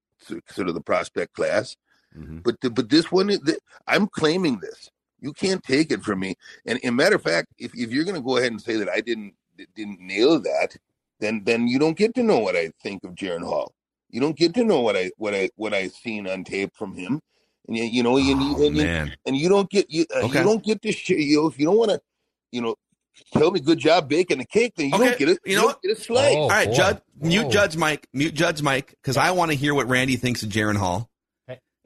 sort 0.50 0.68
of 0.68 0.74
the 0.74 0.82
prospect 0.82 1.34
class. 1.34 1.76
Mhm. 2.18 2.42
But 2.42 2.60
the, 2.62 2.70
but 2.72 2.90
this 2.90 3.12
one, 3.12 3.28
th- 3.28 3.60
I'm 3.88 4.08
claiming 4.08 4.60
this. 4.62 4.90
You 5.20 5.34
can't 5.34 5.62
take 5.64 5.92
it 5.92 6.04
from 6.04 6.20
me. 6.22 6.36
And, 6.66 6.80
and 6.84 6.96
matter 6.96 7.16
of 7.16 7.24
fact, 7.24 7.48
if, 7.60 7.72
if 7.76 7.92
you're 7.92 8.04
going 8.06 8.16
to 8.16 8.22
go 8.22 8.38
ahead 8.38 8.52
and 8.52 8.62
say 8.62 8.78
that 8.78 8.90
I 8.90 9.02
didn't 9.02 9.34
didn't 9.76 10.00
nail 10.00 10.40
that, 10.40 10.76
then 11.20 11.44
then 11.46 11.68
you 11.68 11.78
don't 11.78 11.98
get 11.98 12.16
to 12.16 12.24
know 12.24 12.40
what 12.40 12.56
I 12.56 12.72
think 12.82 13.04
of 13.04 13.16
Jaren 13.16 13.44
Hall. 13.44 13.74
You 14.10 14.22
don't 14.22 14.38
get 14.38 14.54
to 14.56 14.64
know 14.64 14.82
what 14.82 14.96
I 14.96 15.12
what 15.18 15.34
I 15.34 15.50
what 15.56 15.74
I 15.74 15.88
seen 15.90 16.28
on 16.28 16.44
tape 16.44 16.72
from 16.76 16.96
him. 16.96 17.20
And 17.68 17.76
you, 17.78 17.84
you 17.84 18.04
know, 18.04 18.18
you, 18.18 18.36
Oh, 18.38 18.66
and, 18.68 18.78
you, 18.78 19.12
and 19.26 19.36
you 19.36 19.50
don't 19.50 19.70
get 19.70 19.90
you, 19.90 20.06
uh, 20.16 20.26
Okay. 20.26 20.38
you 20.40 20.44
don't 20.46 20.64
get 20.64 20.82
to 20.84 20.92
sh- 20.92 21.10
you 21.10 21.38
know 21.42 21.48
if 21.48 21.58
you 21.60 21.66
don't 21.66 21.78
want 21.78 21.92
to 21.92 22.02
you 22.52 22.62
know 22.62 22.76
tell 23.34 23.50
me 23.52 23.60
good 23.60 23.80
job 23.80 24.08
baking 24.08 24.38
the 24.38 24.46
cake 24.46 24.74
then 24.78 24.90
you 24.90 24.96
Okay, 24.96 25.06
don't 25.06 25.18
get 25.20 25.30
it 25.30 25.40
you 25.46 25.56
know 25.56 25.64
don't 25.70 25.82
get 25.82 25.98
a 25.98 26.02
slate 26.02 26.36
Oh, 26.38 26.42
All 26.42 26.50
right, 26.50 26.68
boy. 26.68 26.74
Judd, 26.76 27.02
mute 27.20 27.44
Whoa. 27.46 27.50
Judge 27.52 27.76
Mike, 27.78 28.08
mute 28.14 28.34
Judge 28.36 28.62
Mike, 28.62 28.92
because 29.02 29.18
I 29.18 29.32
want 29.32 29.52
to 29.52 29.58
hear 29.58 29.74
what 29.74 29.88
Randy 29.88 30.16
thinks 30.18 30.44
of 30.44 30.50
Jaren 30.50 30.78
Hall. 30.78 31.10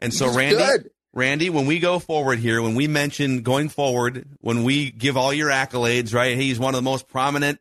And 0.02 0.14
so, 0.14 0.28
He's 0.28 0.36
Randy, 0.38 0.58
good. 0.58 0.90
Randy, 1.14 1.50
when 1.50 1.66
we 1.66 1.80
go 1.80 2.00
forward 2.00 2.40
here, 2.40 2.62
when 2.62 2.76
we 2.76 2.88
mention 2.88 3.42
going 3.42 3.68
forward, 3.70 4.26
when 4.40 4.64
we 4.64 4.92
give 4.92 5.18
all 5.18 5.34
your 5.34 5.50
accolades, 5.50 6.14
right? 6.14 6.38
He's 6.38 6.58
one 6.60 6.74
of 6.74 6.78
the 6.78 6.84
most 6.90 7.08
prominent, 7.10 7.60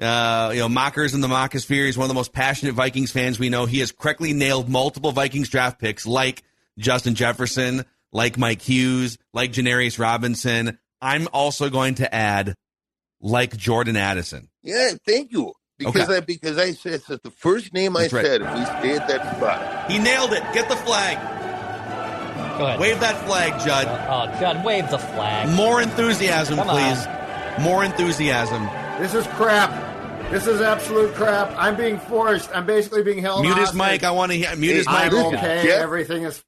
uh, 0.00 0.50
you 0.54 0.60
know, 0.60 0.68
mockers 0.68 1.14
in 1.14 1.20
the 1.20 1.28
mockosphere. 1.28 1.86
He's 1.86 1.96
one 1.98 2.04
of 2.04 2.08
the 2.08 2.14
most 2.14 2.32
passionate 2.32 2.74
Vikings 2.74 3.10
fans 3.10 3.38
we 3.38 3.48
know. 3.48 3.66
He 3.66 3.80
has 3.80 3.92
correctly 3.92 4.32
nailed 4.32 4.68
multiple 4.68 5.12
Vikings 5.12 5.48
draft 5.48 5.80
picks, 5.80 6.06
like 6.06 6.42
Justin 6.78 7.14
Jefferson, 7.14 7.84
like 8.12 8.38
Mike 8.38 8.62
Hughes, 8.62 9.18
like 9.34 9.52
Janarius 9.52 9.98
Robinson. 9.98 10.78
I'm 11.00 11.28
also 11.32 11.68
going 11.70 11.96
to 11.96 12.12
add, 12.14 12.54
like 13.20 13.56
Jordan 13.56 13.96
Addison. 13.96 14.48
yeah 14.62 14.90
thank 15.06 15.32
you 15.32 15.52
because 15.78 16.08
Okay. 16.08 16.16
I 16.16 16.20
because 16.20 16.58
I 16.58 16.72
said 16.72 17.02
that 17.08 17.22
the 17.22 17.30
first 17.30 17.72
name 17.72 17.96
I 17.96 18.02
right. 18.02 18.10
said 18.10 18.42
if 18.42 18.52
we 18.54 18.64
stay 18.64 18.96
at 18.96 19.06
that 19.08 19.36
spot 19.36 19.90
He 19.90 19.98
nailed 19.98 20.32
it. 20.32 20.42
Get 20.54 20.68
the 20.68 20.76
flag. 20.76 21.18
Go 22.58 22.64
ahead. 22.66 22.80
Wave 22.80 22.98
that 23.00 23.24
flag, 23.26 23.52
Judd. 23.64 23.86
Oh, 24.08 24.40
Judd, 24.40 24.64
wave 24.64 24.90
the 24.90 24.98
flag. 24.98 25.48
More 25.54 25.80
enthusiasm, 25.80 26.56
Come 26.56 26.68
on. 26.70 26.76
please. 26.76 27.62
More 27.64 27.84
enthusiasm. 27.84 28.64
This 29.00 29.14
is 29.14 29.24
crap. 29.28 29.70
This 30.30 30.46
is 30.46 30.60
absolute 30.60 31.14
crap. 31.14 31.54
I'm 31.56 31.74
being 31.74 31.98
forced. 31.98 32.50
I'm 32.54 32.66
basically 32.66 33.02
being 33.02 33.18
held. 33.18 33.42
Mute 33.42 33.56
his 33.56 33.70
hostage. 33.70 33.92
mic. 33.92 34.04
I 34.04 34.10
want 34.10 34.30
to 34.30 34.36
hear. 34.36 34.54
Mute 34.56 34.76
his 34.76 34.86
Hey, 34.86 35.04
mic. 35.04 35.12
I'm 35.12 35.18
I'm 35.18 35.34
okay. 35.36 35.62
Jeff? 35.64 35.80
Everything 35.82 36.24
is. 36.24 36.44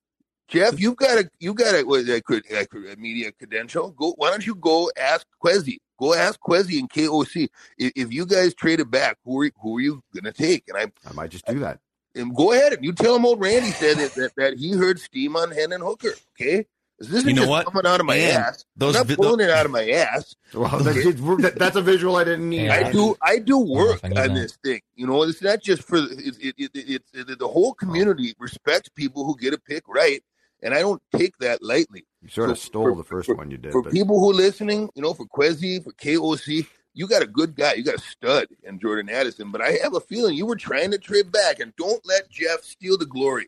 Jeff 0.48 0.80
you 0.80 0.94
got 0.94 1.16
a 1.18 1.30
you 1.38 1.54
got 1.54 1.74
a, 1.74 1.86
a, 1.88 2.20
a, 2.58 2.92
a 2.92 2.96
media 2.96 3.30
credential 3.30 3.90
go 3.92 4.14
why 4.16 4.30
don't 4.30 4.44
you 4.44 4.56
go 4.56 4.90
ask 5.00 5.24
Kwesi 5.40 5.76
go 5.96 6.12
ask 6.12 6.40
Kwesi 6.40 6.80
and 6.80 6.90
KOC 6.90 7.46
if, 7.78 7.92
if 7.94 8.12
you 8.12 8.26
guys 8.26 8.52
trade 8.52 8.80
it 8.80 8.90
back 8.90 9.16
who 9.24 9.42
are 9.42 9.50
who 9.62 9.78
are 9.78 9.80
you 9.80 10.02
gonna 10.12 10.32
take 10.32 10.64
and 10.66 10.76
I 10.76 10.90
I 11.08 11.12
might 11.12 11.30
just 11.30 11.46
do 11.46 11.60
that. 11.60 11.78
and 12.16 12.34
go 12.34 12.50
ahead 12.52 12.72
and 12.72 12.84
you 12.84 12.92
tell 12.92 13.14
him 13.14 13.24
old 13.26 13.40
Randy 13.40 13.70
said 13.70 13.98
that, 13.98 14.12
that, 14.16 14.32
that 14.36 14.54
he 14.58 14.72
heard 14.72 14.98
steam 14.98 15.36
on 15.36 15.52
Hendon 15.52 15.82
Hooker. 15.82 16.14
Okay, 16.34 16.66
this 17.00 17.08
isn't 17.12 17.28
You 17.30 17.34
know 17.34 17.42
just 17.42 17.50
what? 17.50 17.66
coming 17.66 17.86
out 17.86 17.98
of 18.00 18.06
my 18.06 18.14
And 18.16 18.36
ass. 18.44 18.64
those 18.76 18.94
I'm 18.94 19.06
vi- 19.06 19.14
not 19.14 19.18
pulling 19.22 19.40
it 19.40 19.50
out 19.50 19.64
of 19.66 19.72
my 19.72 19.88
ass. 19.90 20.34
Well, 20.54 20.78
that's, 20.82 21.54
that's 21.56 21.76
a 21.76 21.82
visual 21.82 22.16
I 22.16 22.24
didn't 22.24 22.48
need. 22.48 22.64
Yeah. 22.66 22.74
I 22.86 22.92
do 22.92 23.16
I 23.22 23.38
do 23.38 23.58
work 23.58 24.00
if 24.02 24.04
I 24.04 24.08
on 24.08 24.14
that. 24.14 24.34
this 24.34 24.58
thing. 24.64 24.80
You 24.96 25.06
know, 25.06 25.22
it's 25.22 25.40
not 25.42 25.62
just 25.62 25.82
for 25.82 25.96
it, 25.98 26.10
it, 26.40 26.54
it, 26.58 26.70
it, 26.74 27.02
it's 27.14 27.36
the 27.36 27.48
whole 27.48 27.72
community 27.74 28.34
respects 28.38 28.88
people 28.88 29.24
who 29.24 29.36
get 29.36 29.54
a 29.54 29.58
pick 29.58 29.84
right, 29.88 30.22
and 30.62 30.74
I 30.74 30.80
don't 30.80 31.00
take 31.16 31.38
that 31.38 31.62
lightly. 31.62 32.04
You 32.20 32.28
sort 32.28 32.50
of 32.50 32.58
stole 32.58 32.90
for- 32.90 32.96
the 32.96 33.04
first 33.04 33.26
for- 33.26 33.34
one 33.36 33.50
you 33.50 33.56
did. 33.58 33.72
For 33.72 33.82
but 33.82 33.92
people 33.92 34.18
who 34.20 34.30
are 34.30 34.34
listening, 34.34 34.90
you 34.94 35.02
know, 35.02 35.14
for 35.14 35.24
Kwesi, 35.26 35.82
for 35.82 35.92
KOC, 35.92 36.66
you 36.92 37.06
got 37.06 37.22
a 37.22 37.26
good 37.28 37.54
guy. 37.54 37.74
You 37.74 37.84
got 37.84 37.94
a 37.94 37.98
stud 38.00 38.48
in 38.64 38.80
Jordan 38.80 39.08
Addison. 39.08 39.52
But 39.52 39.60
I 39.62 39.78
have 39.84 39.94
a 39.94 40.00
feeling 40.00 40.36
you 40.36 40.46
were 40.46 40.56
trying 40.56 40.90
to 40.90 40.98
trade 40.98 41.30
back, 41.30 41.60
and 41.60 41.72
don't 41.76 42.04
let 42.04 42.28
Jeff 42.28 42.62
steal 42.64 42.98
the 42.98 43.06
glory. 43.06 43.46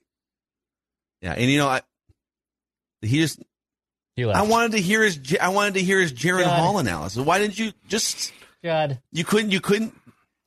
Yeah, 1.21 1.33
and 1.33 1.51
you 1.51 1.59
know, 1.59 1.69
I 1.69 1.83
he 3.03 3.19
just. 3.19 3.41
He 4.17 4.25
left. 4.27 4.39
I 4.39 4.43
wanted 4.43 4.73
to 4.73 4.81
hear 4.81 5.03
his. 5.03 5.19
I 5.41 5.49
wanted 5.49 5.75
to 5.75 5.83
hear 5.83 6.01
his 6.01 6.13
Jaren 6.13 6.45
God. 6.45 6.59
Hall 6.59 6.79
analysis. 6.79 7.25
Why 7.25 7.39
didn't 7.39 7.59
you 7.59 7.73
just? 7.89 8.33
Judd. 8.65 9.01
You 9.13 9.25
couldn't. 9.25 9.51
You 9.51 9.61
couldn't. 9.61 9.95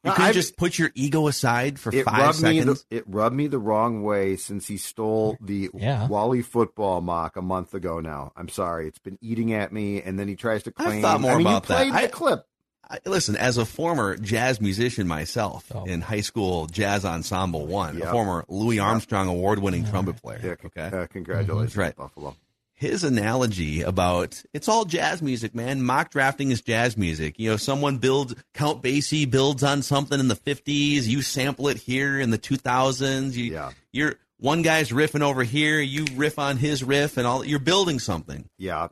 You 0.04 0.12
No, 0.12 0.12
couldn't 0.12 0.26
I've- 0.28 0.34
just 0.36 0.56
put 0.56 0.78
your 0.78 0.92
ego 0.94 1.28
aside 1.28 1.80
for 1.80 1.92
it 1.94 2.06
five 2.06 2.20
rubbed 2.20 2.42
me. 2.44 2.60
The, 2.60 2.76
seconds. 2.76 2.86
it 2.92 3.04
rubbed 3.08 3.36
me 3.36 3.48
the 3.48 3.58
wrong 3.58 4.04
way 4.04 4.36
since 4.36 4.68
he 4.68 4.78
stole 4.78 5.36
the 5.42 5.72
Yeah. 5.74 6.08
Wally 6.08 6.44
football 6.44 7.02
mock 7.02 7.36
a 7.38 7.42
month 7.42 7.74
ago. 7.74 8.00
Now 8.00 8.32
I'm 8.36 8.48
sorry, 8.50 8.88
it's 8.88 9.00
been 9.00 9.18
eating 9.20 9.52
at 9.54 9.74
me, 9.74 10.04
and 10.04 10.20
then 10.20 10.28
he 10.28 10.36
tries 10.36 10.62
to 10.64 10.74
I've 10.78 10.86
claim. 10.86 11.02
thought 11.02 11.22
more 11.22 11.32
I 11.32 11.38
mean, 11.38 11.48
about 11.48 11.64
you 11.64 11.68
that. 11.70 11.90
played 11.90 11.94
I- 11.94 12.08
clip. 12.08 12.46
I, 12.88 13.00
listen, 13.08 13.36
as 13.36 13.58
a 13.58 13.66
former 13.66 14.16
jazz 14.16 14.62
musician 14.62 15.08
myself 15.08 15.66
Oh. 15.74 15.86
in 15.86 16.02
high 16.02 16.22
school 16.22 16.68
jazz 16.68 17.04
ensemble 17.04 17.66
one, 17.66 18.00
a 18.00 18.12
former 18.12 18.46
Louis 18.48 18.78
Armstrong 18.78 19.28
award-winning 19.28 19.88
trumpet 19.90 20.22
player. 20.22 20.40
Yeah, 20.44 20.54
c- 20.62 20.68
okay, 20.80 20.96
uh, 20.96 21.08
congratulations, 21.08 21.72
That's 21.74 21.78
right. 21.78 21.96
Buffalo. 21.96 22.36
His 22.76 23.04
analogy 23.06 23.82
about 23.82 24.44
it's 24.54 24.68
all 24.68 24.86
jazz 24.86 25.22
music, 25.22 25.56
man. 25.56 25.82
Mock 25.82 26.12
drafting 26.12 26.52
is 26.52 26.62
jazz 26.62 26.98
music. 26.98 27.40
You 27.40 27.52
know, 27.52 27.58
someone 27.58 27.98
builds 27.98 28.36
Count 28.54 28.84
Basie 28.84 29.30
builds 29.30 29.64
on 29.64 29.82
something 29.82 30.20
in 30.20 30.28
the 30.28 30.36
fifties, 30.36 31.08
you 31.08 31.22
sample 31.22 31.70
it 31.70 31.78
here 31.78 32.20
in 32.20 32.30
the 32.32 32.38
two 32.38 32.58
thousands. 32.58 33.38
You, 33.38 33.54
Yeah. 33.54 33.72
you're 33.94 34.16
one 34.38 34.62
guy's 34.62 34.90
riffing 34.92 35.22
over 35.22 35.44
here, 35.44 35.80
you 35.80 36.06
riff 36.16 36.38
on 36.38 36.58
his 36.58 36.84
riff, 36.84 37.16
and 37.18 37.26
all. 37.26 37.46
You're 37.46 37.60
building 37.60 38.00
something. 38.00 38.50
Yeah, 38.58 38.90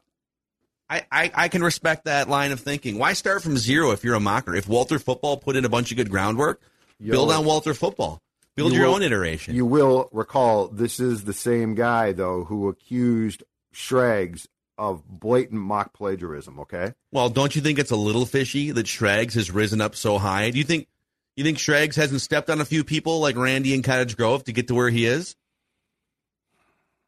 I, 0.89 1.05
I, 1.11 1.31
I 1.35 1.47
can 1.49 1.61
respect 1.63 2.05
that 2.05 2.29
line 2.29 2.51
of 2.53 2.61
thinking. 2.61 2.97
Why 2.97 3.11
start 3.13 3.43
from 3.43 3.57
zero 3.57 3.91
if 3.91 4.03
you're 4.05 4.15
a 4.15 4.19
mocker? 4.21 4.55
If 4.55 4.67
Walter 4.69 4.99
Football 4.99 5.37
put 5.37 5.55
in 5.57 5.65
a 5.65 5.69
bunch 5.69 5.91
of 5.91 5.97
good 5.97 6.09
groundwork, 6.09 6.61
build 7.05 7.31
on 7.31 7.43
Walter 7.45 7.73
Football. 7.73 8.21
Build 8.55 8.71
You 8.71 8.77
your 8.79 8.87
will- 8.87 8.95
own 8.95 9.01
iteration. 9.03 9.55
You 9.55 9.65
will 9.65 10.07
recall 10.13 10.67
this 10.67 10.99
is 10.99 11.23
the 11.25 11.33
same 11.33 11.73
guy 11.75 12.11
though 12.13 12.43
who 12.45 12.69
accused 12.69 13.43
Shregs 13.73 14.47
of 14.77 15.03
blatant 15.07 15.61
mock 15.61 15.93
plagiarism. 15.93 16.59
Okay, 16.61 16.93
Well, 17.11 17.29
don't 17.29 17.55
you 17.55 17.61
think 17.61 17.79
it's 17.79 17.91
a 17.91 17.95
little 17.95 18.25
fishy 18.25 18.71
that 18.71 18.85
Shregs 18.85 19.33
has 19.33 19.51
risen 19.51 19.81
up 19.81 19.95
so 19.95 20.17
high? 20.17 20.49
Do 20.49 20.57
you 20.57 20.63
think 20.63 20.87
you 21.35 21.43
think 21.43 21.57
Shregs 21.57 21.95
hasn't 21.95 22.21
stepped 22.21 22.49
on 22.49 22.61
a 22.61 22.65
few 22.65 22.83
people 22.83 23.19
like 23.19 23.35
Randy 23.35 23.73
and 23.73 23.83
Cottage 23.83 24.15
Grove 24.17 24.43
to 24.45 24.51
get 24.51 24.67
to 24.69 24.75
where 24.75 24.89
he 24.89 25.05
is? 25.05 25.35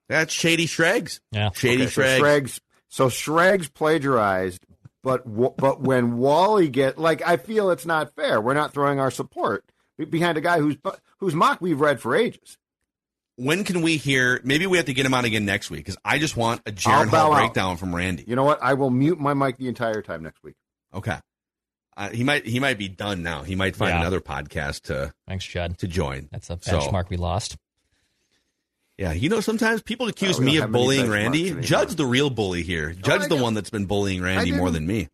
That's 0.08 0.34
shady 0.34 0.68
Shregs. 0.68 1.20
Yeah. 1.32 1.50
Shady 1.54 1.84
Okay, 1.84 1.92
so 1.92 2.02
Shregs. 2.02 2.20
Shregs. 2.20 2.60
So 2.90 3.08
Shregs 3.08 3.74
plagiarized, 3.74 4.64
but 5.04 5.26
wa- 5.26 5.54
but 5.58 5.82
when 5.82 6.18
Wally 6.18 6.70
get 6.70 6.98
like, 6.98 7.22
I 7.28 7.38
feel 7.38 7.72
it's 7.72 7.86
not 7.86 8.14
fair. 8.16 8.40
We're 8.40 8.54
not 8.54 8.74
throwing 8.74 9.00
our 9.00 9.12
support 9.12 9.66
behind 10.10 10.38
a 10.38 10.42
guy 10.42 10.60
who's 10.60 10.78
whose 11.20 11.34
mock 11.34 11.60
we've 11.62 11.80
read 11.80 12.00
for 12.00 12.16
ages. 12.16 12.58
When 13.38 13.64
can 13.66 13.82
we 13.82 13.98
hear? 13.98 14.40
Maybe 14.44 14.66
we 14.66 14.78
have 14.78 14.86
to 14.86 14.94
get 14.94 15.06
him 15.06 15.14
on 15.14 15.26
again 15.26 15.46
next 15.46 15.70
week 15.70 15.82
because 15.82 15.98
I 16.06 16.20
just 16.20 16.38
want 16.38 16.62
a 16.66 16.70
I'll 16.70 16.74
Jaren 17.06 17.12
bow 17.12 17.26
Hall 17.26 17.34
out. 17.34 17.40
breakdown 17.40 17.78
from 17.78 17.94
Randy. 17.94 18.24
You 18.28 18.36
know 18.36 18.46
what? 18.46 18.60
I 18.64 18.76
will 18.76 18.90
mute 18.90 19.20
my 19.20 19.34
mic 19.34 19.58
the 19.58 19.68
entire 19.68 20.02
time 20.02 20.24
next 20.24 20.42
week. 20.44 20.56
Okay. 20.94 21.18
Uh, 21.98 22.10
he 22.10 22.24
might 22.24 22.46
he 22.46 22.60
might 22.60 22.78
be 22.78 22.88
done 22.88 23.24
now. 23.24 23.44
He 23.44 23.56
might 23.56 23.76
find 23.76 23.90
Yeah. 23.92 24.02
another 24.02 24.22
podcast 24.22 24.84
to 24.84 25.14
Thanks, 25.28 25.46
Judd. 25.46 25.78
to 25.80 25.88
join. 25.88 26.30
That's 26.32 26.50
a 26.50 26.58
So- 26.62 26.80
benchmark 26.80 27.10
we 27.10 27.18
lost. 27.18 27.58
Yeah, 28.98 29.12
you 29.12 29.28
know, 29.28 29.42
sometimes 29.42 29.82
people 29.82 30.08
accuse 30.08 30.40
Oh, 30.40 30.42
me 30.44 30.58
of 30.58 30.72
bullying 30.72 31.10
Randy. 31.10 31.48
anymore. 31.48 31.64
Judge 31.64 31.96
the 31.96 32.06
real 32.06 32.30
bully 32.30 32.64
here. 32.64 32.94
Judge 32.94 33.24
I 33.24 33.28
the 33.28 33.36
know. 33.36 33.44
one 33.44 33.54
that's 33.54 33.70
been 33.70 33.86
bullying 33.88 34.22
Randy 34.22 34.54
more 34.54 34.72
than 34.72 34.88
me. 34.88 35.10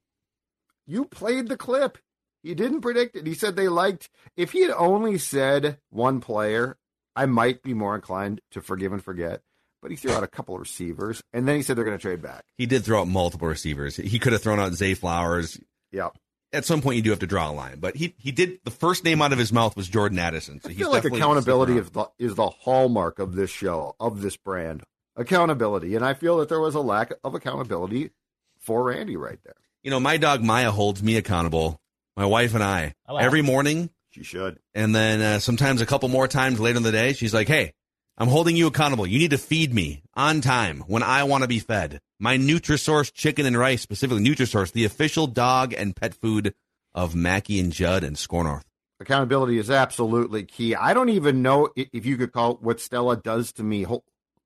You 0.85 1.05
played 1.05 1.47
the 1.47 1.57
clip. 1.57 1.97
He 2.43 2.53
didn't 2.53 2.81
predict 2.81 3.15
it. 3.15 3.25
He 3.25 3.33
said 3.33 3.55
they 3.55 3.67
liked. 3.67 4.09
If 4.37 4.51
he 4.51 4.61
had 4.61 4.71
only 4.71 5.17
said 5.17 5.79
one 5.89 6.21
player, 6.21 6.77
I 7.15 7.25
might 7.25 7.61
be 7.63 7.73
more 7.73 7.95
inclined 7.95 8.41
to 8.51 8.61
forgive 8.61 8.93
and 8.93 9.03
forget. 9.03 9.41
But 9.81 9.89
he 9.89 9.97
threw 9.97 10.11
out 10.13 10.21
a 10.23 10.27
couple 10.27 10.53
of 10.53 10.61
receivers, 10.61 11.23
and 11.33 11.47
then 11.47 11.55
he 11.55 11.63
said 11.63 11.75
they're 11.75 11.83
going 11.83 11.97
to 11.97 12.01
trade 12.01 12.21
back. 12.21 12.45
He 12.55 12.67
did 12.67 12.83
throw 12.85 13.01
out 13.01 13.07
multiple 13.07 13.47
receivers. 13.47 13.95
He 13.95 14.19
could 14.19 14.31
have 14.31 14.43
thrown 14.43 14.59
out 14.59 14.73
Zay 14.73 14.93
Flowers. 14.93 15.59
Yeah, 15.91 16.09
At 16.53 16.65
some 16.65 16.83
point, 16.83 16.97
you 16.97 17.01
do 17.01 17.09
have 17.09 17.17
to 17.19 17.25
draw 17.27 17.49
a 17.49 17.51
line. 17.51 17.79
But 17.79 17.95
he 17.95 18.13
he 18.19 18.31
did. 18.31 18.59
The 18.63 18.69
first 18.69 19.03
name 19.03 19.23
out 19.23 19.33
of 19.33 19.39
his 19.39 19.51
mouth 19.51 19.75
was 19.75 19.87
Jordan 19.89 20.19
Addison. 20.19 20.61
So 20.61 20.69
I 20.69 20.73
he's 20.73 20.81
feel 20.81 20.91
like 20.91 21.01
definitely 21.01 21.19
accountability 21.21 21.77
is 21.79 21.89
the, 21.89 22.05
is 22.19 22.35
the 22.35 22.47
hallmark 22.49 23.17
of 23.17 23.33
this 23.33 23.49
show, 23.49 23.95
of 23.99 24.21
this 24.21 24.37
brand. 24.37 24.83
Accountability, 25.17 25.95
and 25.95 26.05
I 26.05 26.13
feel 26.13 26.37
that 26.37 26.47
there 26.49 26.59
was 26.59 26.75
a 26.75 26.79
lack 26.79 27.11
of 27.23 27.33
accountability 27.35 28.11
for 28.59 28.83
Randy 28.83 29.17
right 29.17 29.39
there. 29.43 29.55
You 29.83 29.89
know, 29.89 29.99
my 29.99 30.17
dog 30.17 30.43
Maya 30.43 30.69
holds 30.71 31.01
me 31.01 31.17
accountable. 31.17 31.79
My 32.15 32.25
wife 32.25 32.53
and 32.53 32.63
I 32.63 32.93
I 33.07 33.13
laugh. 33.13 33.23
every 33.23 33.41
morning, 33.41 33.89
She 34.11 34.23
should. 34.23 34.59
and 34.75 34.93
then 34.93 35.21
uh, 35.21 35.39
sometimes 35.39 35.81
a 35.81 35.85
couple 35.85 36.09
more 36.09 36.27
times 36.27 36.59
later 36.59 36.77
in 36.77 36.83
the 36.83 36.91
day. 36.91 37.13
She's 37.13 37.33
like, 37.33 37.47
"Hey, 37.47 37.73
I'm 38.17 38.27
holding 38.27 38.55
you 38.57 38.67
accountable. 38.67 39.07
You 39.07 39.19
need 39.19 39.31
to 39.31 39.37
feed 39.37 39.73
me 39.73 40.03
on 40.15 40.41
time 40.41 40.81
when 40.87 41.01
I 41.01 41.23
want 41.23 41.43
to 41.43 41.47
be 41.47 41.59
fed. 41.59 41.99
My 42.19 42.37
Nutrisource 42.37 43.11
chicken 43.13 43.45
and 43.45 43.57
rice, 43.57 43.81
specifically 43.81 44.23
Nutrisource, 44.23 44.73
the 44.73 44.85
official 44.85 45.27
dog 45.27 45.73
and 45.73 45.95
pet 45.95 46.13
food 46.13 46.53
of 46.93 47.15
Mackey 47.15 47.59
and 47.59 47.71
Judd 47.71 48.03
and 48.03 48.17
Score 48.17 48.43
North. 48.43 48.65
Accountability 48.99 49.57
is 49.57 49.71
absolutely 49.71 50.43
key. 50.43 50.75
I 50.75 50.93
don't 50.93 51.09
even 51.09 51.41
know 51.41 51.69
if 51.75 52.05
you 52.05 52.17
could 52.17 52.31
call 52.31 52.55
what 52.55 52.79
Stella 52.79 53.17
does 53.17 53.51
to 53.53 53.63
me, 53.63 53.83
hol- 53.83 54.03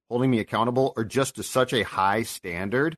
holding 0.09 0.31
me 0.31 0.39
accountable, 0.39 0.93
or 0.95 1.03
just 1.03 1.35
to 1.35 1.43
such 1.43 1.73
a 1.73 1.83
high 1.83 2.23
standard. 2.23 2.95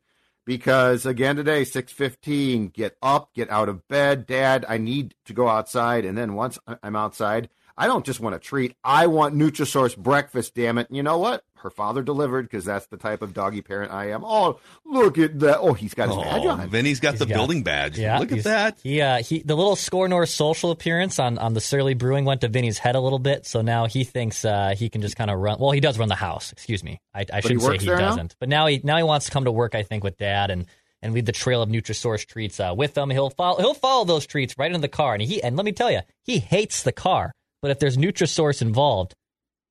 Because 0.47 1.05
again 1.05 1.35
today, 1.35 1.65
six 1.65 1.91
fifteen, 1.91 2.69
get 2.69 2.95
up, 3.01 3.33
get 3.33 3.49
out 3.49 3.67
of 3.67 3.85
bed, 3.89 4.25
Dad. 4.25 4.65
I 4.69 4.77
need 4.77 5.13
to 5.25 5.33
go 5.33 5.49
outside, 5.49 6.05
and 6.05 6.17
then 6.17 6.35
once 6.35 6.57
I'm 6.81 6.95
outside, 6.95 7.49
I 7.77 7.85
don't 7.87 8.05
just 8.05 8.19
want 8.19 8.35
a 8.35 8.39
treat. 8.39 8.75
I 8.83 9.05
want 9.07 9.35
Nutrisource 9.35 9.95
breakfast, 9.95 10.55
damn 10.55 10.77
it. 10.79 10.87
And 10.89 10.97
you 10.97 11.03
know 11.03 11.19
what? 11.19 11.43
Her 11.57 11.69
father 11.69 12.01
delivered 12.01 12.43
because 12.49 12.65
that's 12.65 12.87
the 12.87 12.97
type 12.97 13.21
of 13.21 13.33
doggy 13.33 13.61
parent 13.61 13.91
I 13.91 14.11
am. 14.11 14.23
Oh, 14.25 14.59
look 14.85 15.17
at 15.17 15.39
that. 15.39 15.59
Oh, 15.59 15.73
he's 15.73 15.93
got 15.93 16.07
his 16.07 16.17
badge 16.17 16.41
Oh, 16.45 16.49
on. 16.49 16.69
Vinny's 16.69 16.99
got 16.99 17.11
He's 17.13 17.19
the 17.19 17.25
got- 17.25 17.35
building 17.35 17.63
badge. 17.63 17.97
Yeah, 17.99 18.19
Look 18.19 18.31
at 18.31 18.43
that. 18.45 18.79
He 18.81 19.01
uh 19.01 19.21
he 19.21 19.41
the 19.43 19.55
little 19.55 19.75
score 19.75 20.07
north 20.07 20.29
social 20.29 20.71
appearance 20.71 21.19
on 21.19 21.37
on 21.37 21.53
the 21.53 21.61
Surly 21.61 21.93
Brewing 21.93 22.25
went 22.25 22.41
to 22.41 22.47
Vinny's 22.47 22.77
head 22.79 22.95
a 22.95 22.99
little 22.99 23.19
bit, 23.19 23.45
so 23.45 23.61
now 23.61 23.85
he 23.85 24.03
thinks 24.03 24.43
uh 24.45 24.73
he 24.77 24.89
can 24.89 25.01
just 25.01 25.15
kind 25.15 25.29
of 25.31 25.39
run. 25.39 25.57
Well, 25.59 25.71
he 25.71 25.79
does 25.79 25.97
run 25.99 26.09
the 26.09 26.15
house. 26.15 26.51
Excuse 26.51 26.83
me, 26.83 26.99
I, 27.13 27.25
I 27.33 27.41
he 27.41 27.47
should 27.49 27.61
say 27.61 27.77
he 27.79 27.85
there 27.85 27.97
now? 27.97 28.09
doesn't. 28.09 28.35
But 28.39 28.49
now 28.49 28.67
he 28.67 28.81
now 28.83 28.97
he 28.97 29.03
wants 29.03 29.25
to 29.25 29.31
come 29.31 29.45
to 29.45 29.51
work. 29.51 29.75
I 29.75 29.83
think 29.83 30.03
with 30.03 30.17
Dad 30.17 30.49
and 30.51 30.65
and 31.03 31.13
lead 31.13 31.27
the 31.27 31.31
trail 31.31 31.61
of 31.61 31.69
Nutrisource 31.69 32.25
treats 32.25 32.59
uh, 32.59 32.73
with 32.75 32.95
them. 32.95 33.09
He'll 33.11 33.29
follow 33.29 33.57
he'll 33.59 33.73
follow 33.75 34.03
those 34.05 34.25
treats 34.25 34.57
right 34.57 34.67
into 34.71 34.81
the 34.81 34.87
car, 34.87 35.13
and 35.13 35.21
he 35.21 35.41
and 35.43 35.55
let 35.55 35.65
me 35.65 35.71
tell 35.71 35.91
you, 35.91 36.01
he 36.23 36.39
hates 36.39 36.81
the 36.83 36.91
car. 36.91 37.33
But 37.67 37.71
if 37.71 37.79
there's 37.79 37.97
Nutrisource 37.97 38.61
involved, 38.61 39.13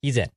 he's 0.02 0.18
in. 0.18 0.28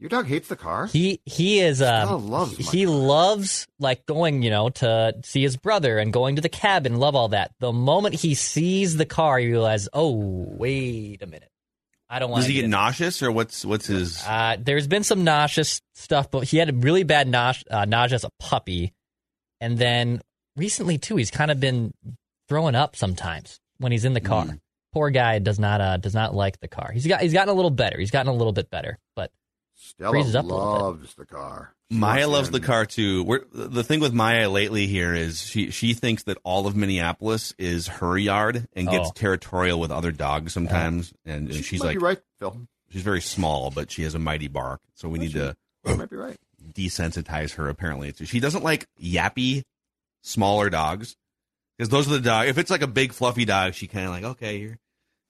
Your 0.00 0.08
dog 0.08 0.26
hates 0.26 0.48
the 0.48 0.56
car? 0.56 0.86
He 0.86 1.20
he 1.26 1.60
is 1.60 1.76
Stella 1.78 2.16
um, 2.16 2.28
loves 2.28 2.56
he 2.72 2.84
car. 2.84 2.92
loves 2.92 3.66
like 3.78 4.04
going 4.06 4.42
you 4.42 4.50
know 4.50 4.68
to 4.70 5.14
see 5.22 5.42
his 5.42 5.56
brother 5.56 5.98
and 5.98 6.12
going 6.12 6.34
to 6.36 6.42
the 6.42 6.48
cabin 6.48 6.96
love 6.98 7.14
all 7.14 7.28
that 7.28 7.52
the 7.60 7.72
moment 7.72 8.16
he 8.16 8.34
sees 8.34 8.96
the 8.96 9.06
car 9.06 9.38
he 9.38 9.46
realizes 9.46 9.88
oh 9.92 10.12
wait 10.12 11.22
a 11.22 11.26
minute 11.26 11.48
I 12.10 12.18
don't 12.18 12.30
want 12.30 12.40
Does 12.40 12.46
to 12.48 12.52
he 12.54 12.60
get 12.62 12.68
nauseous 12.68 13.22
or 13.22 13.30
what's 13.30 13.64
what's 13.64 13.86
his? 13.86 14.20
uh, 14.26 14.56
there's 14.60 14.88
been 14.88 15.04
some 15.04 15.22
nauseous 15.24 15.80
stuff 15.94 16.30
but 16.32 16.44
he 16.44 16.56
had 16.58 16.68
a 16.70 16.72
really 16.72 17.04
bad 17.04 17.28
nausea, 17.28 17.64
uh, 17.70 17.84
nausea 17.84 18.14
as 18.16 18.24
a 18.24 18.30
puppy 18.40 18.92
and 19.60 19.78
then 19.78 20.20
recently 20.56 20.98
too 20.98 21.14
he's 21.16 21.30
kind 21.30 21.50
of 21.52 21.60
been 21.60 21.92
throwing 22.48 22.74
up 22.76 22.94
sometimes 22.96 23.58
when 23.78 23.90
he's 23.92 24.04
in 24.04 24.12
the 24.14 24.20
car 24.20 24.44
Mm. 24.46 24.58
Poor 24.98 25.10
guy 25.10 25.38
does 25.38 25.58
not 25.58 25.80
uh, 25.80 25.96
does 25.96 26.14
not 26.14 26.34
like 26.34 26.58
the 26.60 26.68
car 26.68 26.90
he's 26.92 27.06
got 27.06 27.20
he's 27.20 27.32
gotten 27.32 27.48
a 27.50 27.54
little 27.54 27.70
better 27.70 27.98
he's 27.98 28.10
gotten 28.10 28.28
a 28.30 28.34
little 28.34 28.52
bit 28.52 28.68
better 28.70 28.98
but 29.14 29.30
Stella 29.76 30.10
freezes 30.10 30.34
up 30.34 30.44
a 30.44 30.48
bit. 30.48 30.54
loves 30.54 31.14
the 31.14 31.24
car. 31.24 31.72
She 31.90 31.96
Maya 31.98 32.22
wants 32.22 32.32
loves 32.32 32.48
in. 32.48 32.52
the 32.54 32.60
car 32.60 32.84
too. 32.84 33.22
We're, 33.22 33.44
the 33.52 33.84
thing 33.84 34.00
with 34.00 34.12
Maya 34.12 34.50
lately 34.50 34.88
here 34.88 35.14
is 35.14 35.40
she 35.40 35.70
she 35.70 35.94
thinks 35.94 36.24
that 36.24 36.36
all 36.42 36.66
of 36.66 36.74
Minneapolis 36.74 37.54
is 37.58 37.86
her 37.86 38.18
yard 38.18 38.66
and 38.74 38.88
gets 38.88 39.08
Oh. 39.10 39.12
territorial 39.14 39.78
with 39.78 39.92
other 39.92 40.10
dogs 40.10 40.52
sometimes. 40.52 41.12
And, 41.24 41.46
and 41.46 41.54
She 41.54 41.62
she's 41.62 41.80
might 41.80 41.86
like, 41.90 41.98
be 41.98 42.04
right, 42.04 42.18
Phil. 42.40 42.56
she's 42.90 43.02
very 43.02 43.20
small, 43.20 43.70
but 43.70 43.90
she 43.92 44.02
has 44.02 44.16
a 44.16 44.18
mighty 44.18 44.48
bark. 44.48 44.80
So 44.94 45.08
we 45.08 45.20
need 45.20 45.32
to 45.34 45.54
She 45.86 45.94
might 45.94 46.10
be 46.10 46.16
right. 46.16 46.36
desensitize 46.72 47.54
her. 47.54 47.68
Apparently, 47.68 48.12
she 48.24 48.40
doesn't 48.40 48.64
like 48.64 48.86
yappy, 49.00 49.62
smaller 50.22 50.70
dogs 50.70 51.16
because 51.78 51.88
those 51.88 52.08
are 52.08 52.14
the 52.16 52.20
dog. 52.20 52.48
If 52.48 52.58
it's 52.58 52.70
like 52.70 52.82
a 52.82 52.86
big 52.88 53.12
fluffy 53.12 53.44
dog, 53.44 53.74
she 53.74 53.86
kind 53.86 54.06
of 54.06 54.10
like, 54.10 54.24
okay, 54.24 54.58
you're 54.58 54.78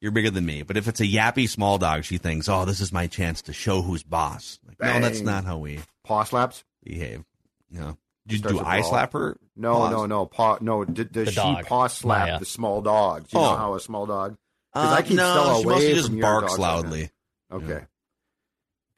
you're 0.00 0.12
bigger 0.12 0.30
than 0.30 0.46
me. 0.46 0.62
But 0.62 0.76
if 0.76 0.88
it's 0.88 1.00
a 1.00 1.06
yappy 1.06 1.48
small 1.48 1.78
dog, 1.78 2.04
she 2.04 2.18
thinks, 2.18 2.48
oh, 2.48 2.64
this 2.64 2.80
is 2.80 2.92
my 2.92 3.06
chance 3.06 3.42
to 3.42 3.52
show 3.52 3.82
who's 3.82 4.02
boss. 4.02 4.58
Like, 4.66 4.80
no, 4.80 5.00
that's 5.00 5.20
not 5.20 5.44
how 5.44 5.58
we 5.58 5.80
Paw 6.04 6.24
slaps? 6.24 6.64
behave. 6.84 7.24
You 7.70 7.80
know, 7.80 7.98
did 8.26 8.42
do 8.42 8.56
with 8.56 8.64
eye 8.66 8.80
paw. 8.82 8.88
slap 8.90 9.12
her? 9.12 9.36
No, 9.56 9.74
Paws? 9.74 9.90
no, 9.92 10.06
no. 10.06 10.26
Paw. 10.26 10.58
No. 10.60 10.84
Did, 10.84 11.12
does 11.12 11.26
The 11.26 11.30
she 11.32 11.36
dog, 11.36 11.66
paw 11.66 11.86
slap 11.88 12.28
Maya. 12.28 12.38
the 12.38 12.44
small 12.46 12.80
dogs? 12.82 13.32
You 13.32 13.38
Oh. 13.40 13.42
know 13.42 13.56
how 13.56 13.74
a 13.74 13.80
small 13.80 14.06
dog? 14.06 14.36
'Cause 14.74 14.92
Uh, 14.92 14.94
I 14.96 15.02
keep 15.02 15.16
no, 15.16 15.30
Stella 15.32 15.56
she 15.58 15.64
away 15.64 15.74
mostly 15.74 15.88
from 15.88 15.96
just 15.96 16.12
your 16.12 16.22
barks 16.22 16.46
dogs 16.52 16.58
like 16.58 16.68
that. 16.68 16.82
loudly. 16.88 17.10
Okay. 17.52 17.86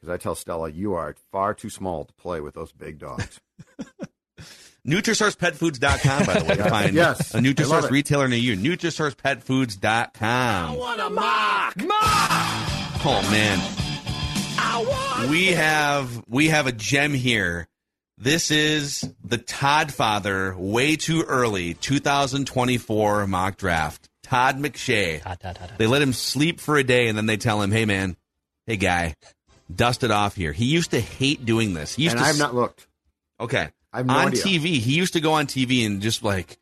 Because 0.00 0.12
I 0.12 0.16
tell 0.16 0.34
Stella, 0.34 0.70
you 0.70 0.94
are 0.94 1.14
far 1.30 1.54
too 1.54 1.70
small 1.70 2.04
to 2.04 2.12
play 2.14 2.40
with 2.40 2.54
those 2.54 2.72
big 2.72 2.98
dogs. 2.98 3.40
NutrisourcePetFoods.com, 4.86 6.26
by 6.26 6.38
the 6.38 6.44
way, 6.44 6.56
to 6.56 6.64
find 6.70 6.94
yes, 6.94 7.34
a 7.34 7.38
I 7.38 7.40
love 7.40 7.54
Nutrisource 7.54 7.90
retailer 7.90 8.28
near 8.28 8.38
you. 8.38 8.56
NutrisourcePetFoods.com. 8.56 10.70
I 10.70 10.76
want 10.76 11.00
a 11.00 11.10
mock! 11.10 11.76
Mock! 11.76 13.02
Oh, 13.04 13.20
man. 13.30 13.58
We 15.30 15.48
have, 15.48 16.22
we 16.28 16.48
have 16.48 16.66
a 16.66 16.72
gem 16.72 17.12
here. 17.14 17.66
This 18.16 18.50
is 18.50 19.08
the 19.24 19.38
Todd 19.38 19.92
Father, 19.92 20.54
way 20.56 20.96
too 20.96 21.22
early, 21.22 21.74
2024 21.74 23.26
mock 23.26 23.56
draft. 23.56 24.08
Todd 24.22 24.58
McShay. 24.58 25.22
ta, 25.22 25.34
ta, 25.34 25.52
ta, 25.52 25.66
ta. 25.66 25.74
They 25.78 25.86
let 25.86 26.02
him 26.02 26.12
sleep 26.12 26.60
for 26.60 26.76
a 26.76 26.84
day 26.84 27.08
and 27.08 27.16
then 27.16 27.26
they 27.26 27.36
tell 27.38 27.62
him, 27.62 27.72
hey, 27.72 27.84
man, 27.86 28.16
hey, 28.66 28.76
guy, 28.76 29.14
dust 29.74 30.04
it 30.04 30.10
off 30.10 30.36
here. 30.36 30.52
He 30.52 30.66
used 30.66 30.90
to 30.92 31.00
hate 31.00 31.44
doing 31.44 31.74
this. 31.74 31.96
He 31.96 32.04
used 32.04 32.14
and 32.14 32.20
to 32.20 32.24
I 32.24 32.28
have 32.28 32.38
not 32.38 32.54
looked. 32.54 32.86
Okay. 33.40 33.70
I 33.92 34.02
no 34.02 34.14
on 34.14 34.28
idea. 34.28 34.42
TV, 34.42 34.78
he 34.78 34.94
used 34.94 35.14
to 35.14 35.20
go 35.20 35.32
on 35.32 35.46
TV 35.46 35.84
and 35.84 36.00
just 36.00 36.22
like, 36.22 36.58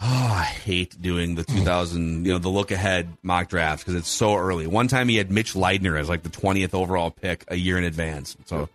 oh, 0.00 0.06
I 0.06 0.44
hate 0.44 1.00
doing 1.00 1.34
the 1.34 1.44
2000, 1.44 2.24
you 2.24 2.32
know, 2.32 2.38
the 2.38 2.48
look 2.48 2.70
ahead 2.70 3.08
mock 3.22 3.48
drafts 3.48 3.84
because 3.84 3.94
it's 3.94 4.08
so 4.08 4.36
early. 4.36 4.66
One 4.66 4.88
time 4.88 5.08
he 5.08 5.16
had 5.16 5.30
Mitch 5.30 5.54
Leidner 5.54 5.98
as 5.98 6.08
like 6.08 6.22
the 6.22 6.28
20th 6.28 6.74
overall 6.74 7.10
pick 7.10 7.44
a 7.48 7.56
year 7.56 7.78
in 7.78 7.84
advance. 7.84 8.36
So 8.46 8.68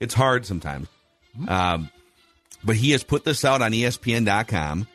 it's 0.00 0.14
hard 0.14 0.46
sometimes. 0.46 0.88
Um, 1.46 1.90
but 2.64 2.76
he 2.76 2.90
has 2.92 3.04
put 3.04 3.24
this 3.24 3.44
out 3.44 3.62
on 3.62 3.72
ESPN.com 3.72 4.88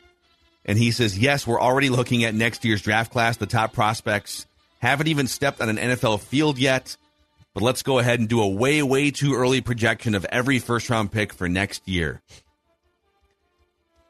and 0.66 0.78
he 0.78 0.90
says, 0.90 1.18
yes, 1.18 1.46
we're 1.46 1.60
already 1.60 1.88
looking 1.88 2.24
at 2.24 2.34
next 2.34 2.64
year's 2.64 2.82
draft 2.82 3.12
class. 3.12 3.36
The 3.36 3.46
top 3.46 3.72
prospects 3.72 4.46
haven't 4.80 5.08
even 5.08 5.26
stepped 5.26 5.60
on 5.60 5.68
an 5.68 5.76
NFL 5.76 6.20
field 6.20 6.58
yet. 6.58 6.96
But 7.54 7.62
let's 7.62 7.82
go 7.82 8.00
ahead 8.00 8.18
and 8.18 8.28
do 8.28 8.42
a 8.42 8.48
way, 8.48 8.82
way 8.82 9.12
too 9.12 9.34
early 9.34 9.60
projection 9.60 10.16
of 10.16 10.26
every 10.26 10.58
first 10.58 10.90
round 10.90 11.12
pick 11.12 11.32
for 11.32 11.48
next 11.48 11.88
year. 11.88 12.20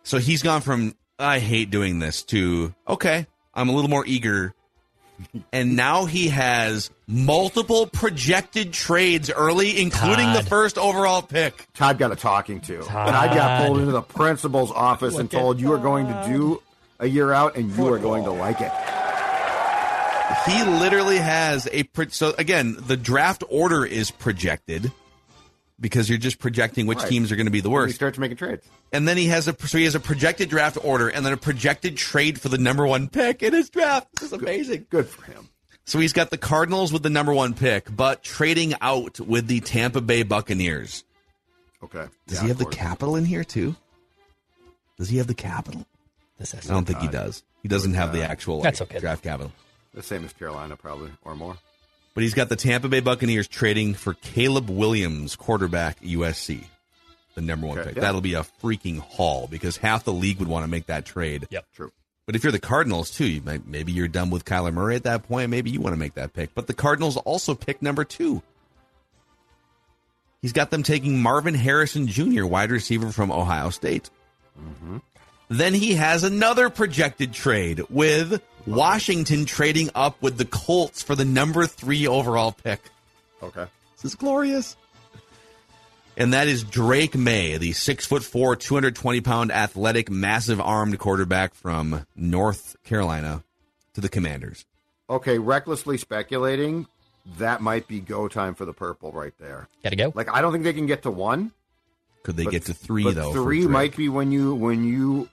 So 0.02 0.18
he's 0.18 0.42
gone 0.42 0.62
from, 0.62 0.94
I 1.18 1.38
hate 1.40 1.70
doing 1.70 1.98
this 1.98 2.22
to, 2.24 2.74
okay, 2.88 3.26
I'm 3.52 3.68
a 3.68 3.72
little 3.72 3.90
more 3.90 4.04
eager. 4.06 4.54
And 5.52 5.76
now 5.76 6.06
he 6.06 6.28
has 6.28 6.90
multiple 7.06 7.86
projected 7.86 8.72
trades 8.72 9.30
early, 9.30 9.80
including 9.80 10.32
the 10.32 10.42
first 10.42 10.76
overall 10.76 11.22
pick. 11.22 11.66
Todd 11.74 11.98
got 11.98 12.12
a 12.12 12.16
talking 12.16 12.60
to. 12.62 12.82
Todd 12.82 13.08
And 13.08 13.16
I 13.16 13.32
got 13.32 13.66
pulled 13.66 13.78
into 13.78 13.92
the 13.92 14.02
principal's 14.02 14.72
office 14.72 15.16
and 15.16 15.30
told 15.30 15.60
you 15.60 15.72
are 15.72 15.78
going 15.78 16.06
to 16.06 16.24
do 16.26 16.62
a 16.98 17.06
year 17.06 17.30
out 17.30 17.56
and 17.56 17.70
you 17.76 17.92
are 17.92 17.98
going 17.98 18.24
to 18.24 18.32
like 18.32 18.60
it. 18.60 18.72
He 20.46 20.62
literally 20.64 21.18
has 21.18 21.68
a 21.72 21.82
pro- 21.84 22.08
so 22.08 22.34
again 22.38 22.76
the 22.78 22.96
draft 22.96 23.44
order 23.48 23.84
is 23.84 24.10
projected 24.10 24.90
because 25.80 26.08
you're 26.08 26.18
just 26.18 26.38
projecting 26.38 26.86
which 26.86 26.98
Right. 26.98 27.08
teams 27.08 27.30
are 27.32 27.36
going 27.36 27.46
to 27.46 27.52
be 27.52 27.60
the 27.60 27.68
He 27.68 27.72
worst. 27.74 27.94
starts 27.96 28.16
making 28.18 28.36
trades. 28.38 28.64
And 28.92 29.06
then 29.08 29.16
he 29.16 29.26
has 29.26 29.48
a 29.48 29.56
so 29.66 29.76
he 29.78 29.84
has 29.84 29.94
a 29.94 30.00
projected 30.00 30.48
draft 30.48 30.78
order 30.82 31.08
and 31.08 31.24
then 31.26 31.32
a 31.32 31.36
projected 31.36 31.96
trade 31.96 32.40
for 32.40 32.48
the 32.48 32.58
number 32.58 32.86
one 32.86 33.08
pick 33.08 33.42
in 33.42 33.52
his 33.52 33.68
draft. 33.70 34.08
This 34.14 34.32
is 34.32 34.32
amazing. 34.32 34.86
Good 34.90 35.06
for 35.08 35.24
him. 35.30 35.48
So 35.84 35.98
he's 35.98 36.14
got 36.14 36.30
the 36.30 36.38
Cardinals 36.38 36.92
with 36.94 37.02
the 37.02 37.10
number 37.10 37.34
one 37.34 37.52
pick, 37.52 37.94
but 37.94 38.22
trading 38.22 38.72
out 38.80 39.20
with 39.20 39.46
the 39.48 39.60
Tampa 39.60 40.00
Bay 40.00 40.22
Buccaneers. 40.22 41.04
Okay. 41.82 42.06
Does 42.26 42.38
Yeah, 42.38 42.42
he 42.42 42.48
have 42.48 42.58
the 42.58 42.64
capital 42.66 43.16
in 43.16 43.26
here 43.26 43.44
too? 43.44 43.76
Does 44.96 45.10
he 45.10 45.18
have 45.18 45.26
the 45.26 45.34
capital? 45.34 45.84
This 46.38 46.54
I 46.54 46.60
don't 46.60 46.86
think 46.86 47.00
he 47.00 47.08
uh, 47.08 47.10
does. 47.10 47.42
He 47.62 47.68
doesn't 47.68 47.92
have 47.94 48.12
the 48.12 48.22
actual 48.22 48.56
like, 48.56 48.64
That's 48.64 48.80
okay. 48.80 48.98
draft 49.00 49.22
capital. 49.22 49.52
The 49.94 50.02
same 50.02 50.24
as 50.24 50.32
Carolina, 50.32 50.76
probably, 50.76 51.10
or 51.24 51.34
more. 51.36 51.56
But 52.14 52.22
he's 52.22 52.34
got 52.34 52.48
the 52.48 52.56
Tampa 52.56 52.88
Bay 52.88 53.00
Buccaneers 53.00 53.48
trading 53.48 53.94
for 53.94 54.14
Caleb 54.14 54.68
Williams, 54.70 55.34
quarterback 55.36 56.00
USC, 56.00 56.64
the 57.34 57.40
number 57.40 57.66
one 57.66 57.78
Okay, 57.78 57.88
pick. 57.88 57.96
yeah. 57.96 58.02
That'll 58.02 58.20
be 58.20 58.34
a 58.34 58.44
freaking 58.62 58.98
haul 58.98 59.48
because 59.50 59.76
half 59.76 60.04
the 60.04 60.12
league 60.12 60.38
would 60.38 60.48
want 60.48 60.64
to 60.64 60.68
make 60.68 60.86
that 60.86 61.04
trade. 61.04 61.46
Yep. 61.50 61.64
True. 61.74 61.92
But 62.26 62.36
if 62.36 62.42
you're 62.42 62.52
the 62.52 62.58
Cardinals 62.60 63.10
too, 63.10 63.26
you 63.26 63.42
might, 63.42 63.66
maybe 63.66 63.92
you're 63.92 64.08
done 64.08 64.30
with 64.30 64.44
Kyler 64.44 64.72
Murray 64.72 64.96
at 64.96 65.02
that 65.04 65.24
point. 65.24 65.50
Maybe 65.50 65.70
you 65.70 65.80
want 65.80 65.92
to 65.94 65.98
make 65.98 66.14
that 66.14 66.32
pick. 66.32 66.54
But 66.54 66.66
the 66.66 66.74
Cardinals 66.74 67.16
also 67.18 67.54
pick 67.54 67.82
number 67.82 68.04
two. 68.04 68.42
He's 70.40 70.52
got 70.52 70.70
them 70.70 70.82
taking 70.82 71.20
Marvin 71.22 71.54
Harrison 71.54 72.06
Jr., 72.06 72.44
wide 72.46 72.70
receiver 72.70 73.10
from 73.12 73.30
Ohio 73.32 73.70
State. 73.70 74.10
Mm-hmm. 74.60 74.98
Then 75.48 75.74
he 75.74 75.94
has 75.94 76.22
another 76.24 76.70
projected 76.70 77.32
trade 77.32 77.82
with 77.90 78.42
Washington 78.66 79.44
trading 79.44 79.90
up 79.94 80.20
with 80.22 80.38
the 80.38 80.44
Colts 80.44 81.02
for 81.02 81.14
the 81.14 81.24
number 81.24 81.66
three 81.66 82.06
overall 82.06 82.52
pick. 82.52 82.80
Okay. 83.42 83.66
This 83.96 84.04
is 84.04 84.14
glorious. 84.14 84.76
And 86.16 86.32
that 86.32 86.46
is 86.46 86.62
Drake 86.62 87.16
Maye, 87.16 87.58
the 87.58 87.72
six 87.72 88.06
foot 88.06 88.22
four, 88.22 88.54
220 88.54 89.20
pound 89.20 89.50
athletic, 89.50 90.10
massive 90.10 90.60
armed 90.60 90.98
quarterback 90.98 91.54
from 91.54 92.06
North 92.14 92.76
Carolina 92.84 93.42
to 93.94 94.00
the 94.00 94.08
Commanders. 94.08 94.64
Okay, 95.10 95.38
recklessly 95.38 95.98
speculating, 95.98 96.86
that 97.38 97.60
might 97.60 97.88
be 97.88 98.00
go 98.00 98.28
time 98.28 98.54
for 98.54 98.64
the 98.64 98.72
purple 98.72 99.10
right 99.12 99.34
there. 99.38 99.68
Gotta 99.82 99.96
go. 99.96 100.12
Like 100.14 100.28
I 100.32 100.40
don't 100.40 100.52
think 100.52 100.64
they 100.64 100.72
can 100.72 100.86
get 100.86 101.02
to 101.02 101.10
one. 101.10 101.52
Could 102.22 102.36
they 102.36 102.44
but- 102.44 102.52
get 102.52 102.64
to 102.66 102.74
three 102.74 103.04
but 103.04 103.16
though? 103.16 103.32
Three 103.32 103.66
might 103.66 103.96
be 103.96 104.08
when 104.08 104.30
you 104.30 104.54
when 104.54 104.84
you 104.84 105.28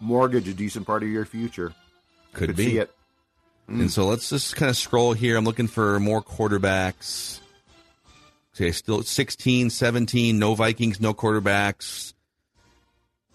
mortgage 0.00 0.48
a 0.48 0.54
decent 0.54 0.86
part 0.86 1.02
of 1.02 1.08
your 1.08 1.24
future. 1.24 1.72
Could, 2.32 2.48
Could 2.48 2.56
be. 2.56 2.64
see 2.66 2.78
it. 2.78 2.90
And 3.68 3.90
so 3.90 4.06
let's 4.06 4.28
just 4.30 4.56
kind 4.56 4.68
of 4.68 4.76
scroll 4.76 5.12
here. 5.12 5.36
I'm 5.36 5.44
looking 5.44 5.68
for 5.68 6.00
more 6.00 6.20
quarterbacks. 6.22 7.38
Okay, 8.56 8.72
still 8.72 9.02
16, 9.02 9.70
17, 9.70 10.38
no 10.38 10.54
Vikings, 10.56 11.00
no 11.00 11.14
quarterbacks. 11.14 12.12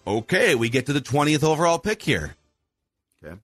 Okay, 0.06 0.54
we 0.54 0.68
get 0.68 0.86
to 0.86 0.92
the 0.92 1.00
20th 1.00 1.42
overall 1.42 1.78
pick 1.78 2.02
here. 2.02 2.36
Okay. 3.24 3.36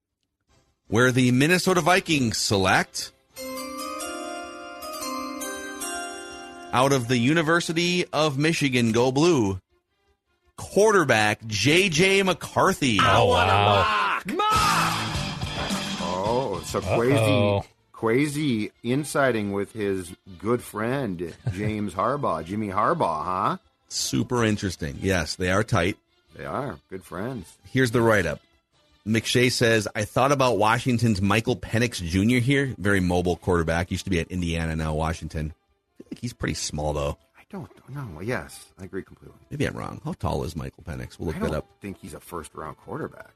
where 0.88 1.10
the 1.10 1.32
Minnesota 1.32 1.80
Vikings 1.80 2.36
select 2.36 3.10
out 6.74 6.92
of 6.92 7.08
the 7.08 7.16
University 7.18 8.04
of 8.12 8.36
Michigan, 8.38 8.92
go 8.92 9.10
blue. 9.10 9.58
Quarterback 10.56 11.44
J.J. 11.46 12.22
McCarthy. 12.22 12.98
Oh, 13.00 13.28
wow. 13.28 14.20
So 16.72 16.78
Uh-oh. 16.78 16.96
Kwesi, 16.98 17.64
Kwesi 17.92 18.70
insiding 18.82 19.52
with 19.52 19.72
his 19.72 20.10
good 20.38 20.62
friend 20.62 21.34
James 21.52 21.92
Harbaugh, 21.94 22.42
Jimmy 22.44 22.68
Harbaugh, 22.68 23.24
huh? 23.24 23.56
Super 23.88 24.42
interesting. 24.42 24.96
Yes, 25.00 25.36
they 25.36 25.50
are 25.50 25.62
tight. 25.62 25.98
They 26.34 26.46
are 26.46 26.78
good 26.88 27.04
friends. 27.04 27.58
Here's 27.64 27.90
the 27.90 28.00
write 28.00 28.24
up. 28.24 28.40
McShay 29.06 29.52
says, 29.52 29.86
I 29.94 30.04
thought 30.06 30.32
about 30.32 30.56
Washington's 30.56 31.20
Michael 31.20 31.56
Penix 31.56 32.02
Jr. 32.02 32.36
here. 32.42 32.74
Very 32.78 33.00
mobile 33.00 33.36
quarterback. 33.36 33.90
Used 33.90 34.04
to 34.04 34.10
be 34.10 34.20
at 34.20 34.28
Indiana, 34.28 34.74
now 34.74 34.94
Washington. 34.94 35.52
I 35.52 35.92
feel 35.98 36.06
like 36.10 36.20
he's 36.20 36.32
pretty 36.32 36.54
small, 36.54 36.92
though. 36.94 37.18
I 37.36 37.42
don't 37.50 37.68
know. 37.90 38.20
Yes, 38.22 38.64
I 38.80 38.84
agree 38.84 39.02
completely. 39.02 39.36
Maybe 39.50 39.66
I'm 39.66 39.76
wrong. 39.76 40.00
How 40.04 40.14
tall 40.14 40.42
is 40.44 40.56
Michael 40.56 40.84
Penix? 40.84 41.18
We'll 41.18 41.26
look 41.26 41.36
I 41.36 41.40
that 41.40 41.46
don't 41.48 41.56
up. 41.56 41.68
think 41.82 41.98
he's 42.00 42.14
a 42.14 42.20
first 42.20 42.54
round 42.54 42.78
quarterback. 42.78 43.34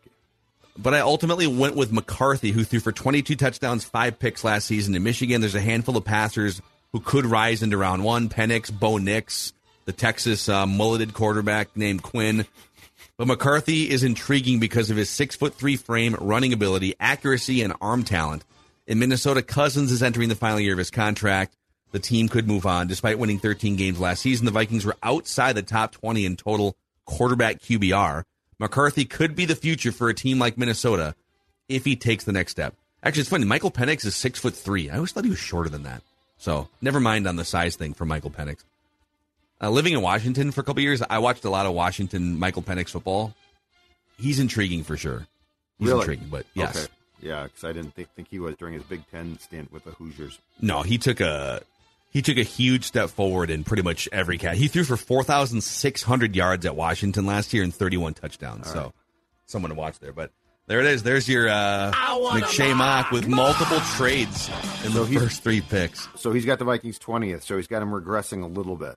But 0.78 0.94
I 0.94 1.00
ultimately 1.00 1.46
went 1.46 1.74
with 1.74 1.92
McCarthy, 1.92 2.50
who 2.50 2.64
threw 2.64 2.80
for 2.80 2.92
22 2.92 3.36
touchdowns, 3.36 3.84
five 3.84 4.18
picks 4.18 4.44
last 4.44 4.66
season 4.66 4.94
in 4.94 5.02
Michigan. 5.02 5.40
There's 5.40 5.54
a 5.54 5.60
handful 5.60 5.96
of 5.96 6.04
passers 6.04 6.60
who 6.92 7.00
could 7.00 7.26
rise 7.26 7.62
into 7.62 7.78
round 7.78 8.04
one. 8.04 8.28
Penix, 8.28 8.70
Bo 8.70 8.98
Nix, 8.98 9.52
the 9.86 9.92
Texas 9.92 10.48
uh, 10.48 10.66
mulleted 10.66 11.14
quarterback 11.14 11.76
named 11.76 12.02
Quinn. 12.02 12.46
But 13.16 13.28
McCarthy 13.28 13.88
is 13.88 14.02
intriguing 14.02 14.60
because 14.60 14.90
of 14.90 14.96
his 14.98 15.08
six 15.08 15.36
foot 15.36 15.54
three 15.54 15.76
frame, 15.76 16.14
running 16.20 16.52
ability, 16.52 16.94
accuracy, 17.00 17.62
and 17.62 17.72
arm 17.80 18.04
talent. 18.04 18.44
In 18.86 18.98
Minnesota, 18.98 19.42
Cousins 19.42 19.90
is 19.90 20.02
entering 20.02 20.28
the 20.28 20.34
final 20.34 20.60
year 20.60 20.72
of 20.72 20.78
his 20.78 20.90
contract. 20.90 21.56
The 21.92 21.98
team 21.98 22.28
could 22.28 22.46
move 22.46 22.66
on. 22.66 22.88
Despite 22.88 23.18
winning 23.18 23.38
13 23.38 23.76
games 23.76 23.98
last 23.98 24.20
season, 24.20 24.44
the 24.44 24.52
Vikings 24.52 24.84
were 24.84 24.96
outside 25.02 25.54
the 25.54 25.62
top 25.62 25.92
20 25.92 26.26
in 26.26 26.36
total 26.36 26.76
quarterback 27.06 27.60
QBR. 27.60 28.24
McCarthy 28.58 29.04
could 29.04 29.34
be 29.36 29.44
the 29.44 29.54
future 29.56 29.92
for 29.92 30.08
a 30.08 30.14
team 30.14 30.38
like 30.38 30.56
Minnesota 30.58 31.14
if 31.68 31.84
he 31.84 31.96
takes 31.96 32.24
the 32.24 32.32
next 32.32 32.52
step. 32.52 32.74
Actually, 33.02 33.20
it's 33.20 33.30
funny. 33.30 33.44
Michael 33.44 33.70
Penix 33.70 34.04
is 34.04 34.14
six 34.16 34.38
foot 34.40 34.54
three. 34.54 34.88
I 34.90 34.96
always 34.96 35.12
thought 35.12 35.24
he 35.24 35.30
was 35.30 35.38
shorter 35.38 35.68
than 35.68 35.82
that. 35.84 36.02
So 36.38 36.68
never 36.80 37.00
mind 37.00 37.26
on 37.26 37.36
the 37.36 37.44
size 37.44 37.76
thing 37.76 37.94
for 37.94 38.04
Michael 38.04 38.30
Penix. 38.30 38.58
Uh, 39.62 39.70
living 39.70 39.94
in 39.94 40.02
Washington 40.02 40.50
for 40.52 40.60
a 40.60 40.64
couple 40.64 40.82
years, 40.82 41.02
I 41.08 41.18
watched 41.18 41.44
a 41.44 41.50
lot 41.50 41.66
of 41.66 41.72
Washington 41.72 42.38
Michael 42.38 42.62
Penix 42.62 42.90
football. 42.90 43.34
He's 44.18 44.38
intriguing 44.38 44.82
for 44.84 44.96
sure. 44.96 45.26
He's 45.78 45.88
Really? 45.88 46.00
intriguing, 46.00 46.28
but 46.30 46.46
yes, 46.54 46.76
Okay. 46.76 46.92
Yeah, 47.22 47.44
because 47.44 47.64
I 47.64 47.72
didn't 47.72 47.94
think, 47.94 48.08
think 48.14 48.28
he 48.28 48.38
was 48.38 48.56
during 48.56 48.74
his 48.74 48.82
Big 48.82 49.02
Ten 49.10 49.38
stint 49.38 49.72
with 49.72 49.84
the 49.84 49.92
Hoosiers. 49.92 50.38
no, 50.60 50.82
he 50.82 50.98
took 50.98 51.20
a 51.20 51.62
he 52.10 52.22
took 52.22 52.36
a 52.38 52.42
huge 52.42 52.84
step 52.84 53.10
forward 53.10 53.50
in 53.50 53.64
pretty 53.64 53.82
much 53.82 54.08
every 54.12 54.38
cat. 54.38 54.56
He 54.56 54.68
threw 54.68 54.84
for 54.84 54.96
four 54.96 55.22
thousand 55.24 55.62
six 55.62 56.02
hundred 56.02 56.34
yards 56.36 56.64
at 56.66 56.74
Washington 56.76 57.26
last 57.26 57.52
year 57.52 57.62
and 57.62 57.74
thirty 57.74 57.96
one 57.96 58.14
touchdowns. 58.14 58.70
so 58.70 58.92
someone 59.46 59.70
to 59.70 59.74
watch 59.76 59.98
there. 59.98 60.12
But 60.12 60.30
there 60.66 60.80
it 60.80 60.86
is. 60.86 61.02
There's 61.02 61.28
your 61.28 61.48
uh, 61.48 61.92
McShay 61.92 62.76
mock 62.76 63.10
with 63.12 63.28
multiple 63.28 63.78
trades 63.96 64.48
in 64.84 64.92
So 64.92 65.04
the 65.04 65.18
first 65.20 65.42
three 65.42 65.60
picks. 65.60 66.08
So 66.16 66.32
he's 66.32 66.44
got 66.44 66.58
the 66.58 66.64
Vikings 66.64 66.98
20th, 66.98 67.42
so 67.42 67.56
he's 67.56 67.68
got 67.68 67.82
him 67.82 67.90
regressing 67.90 68.42
a 68.42 68.46
little 68.46 68.76
bit. 68.76 68.96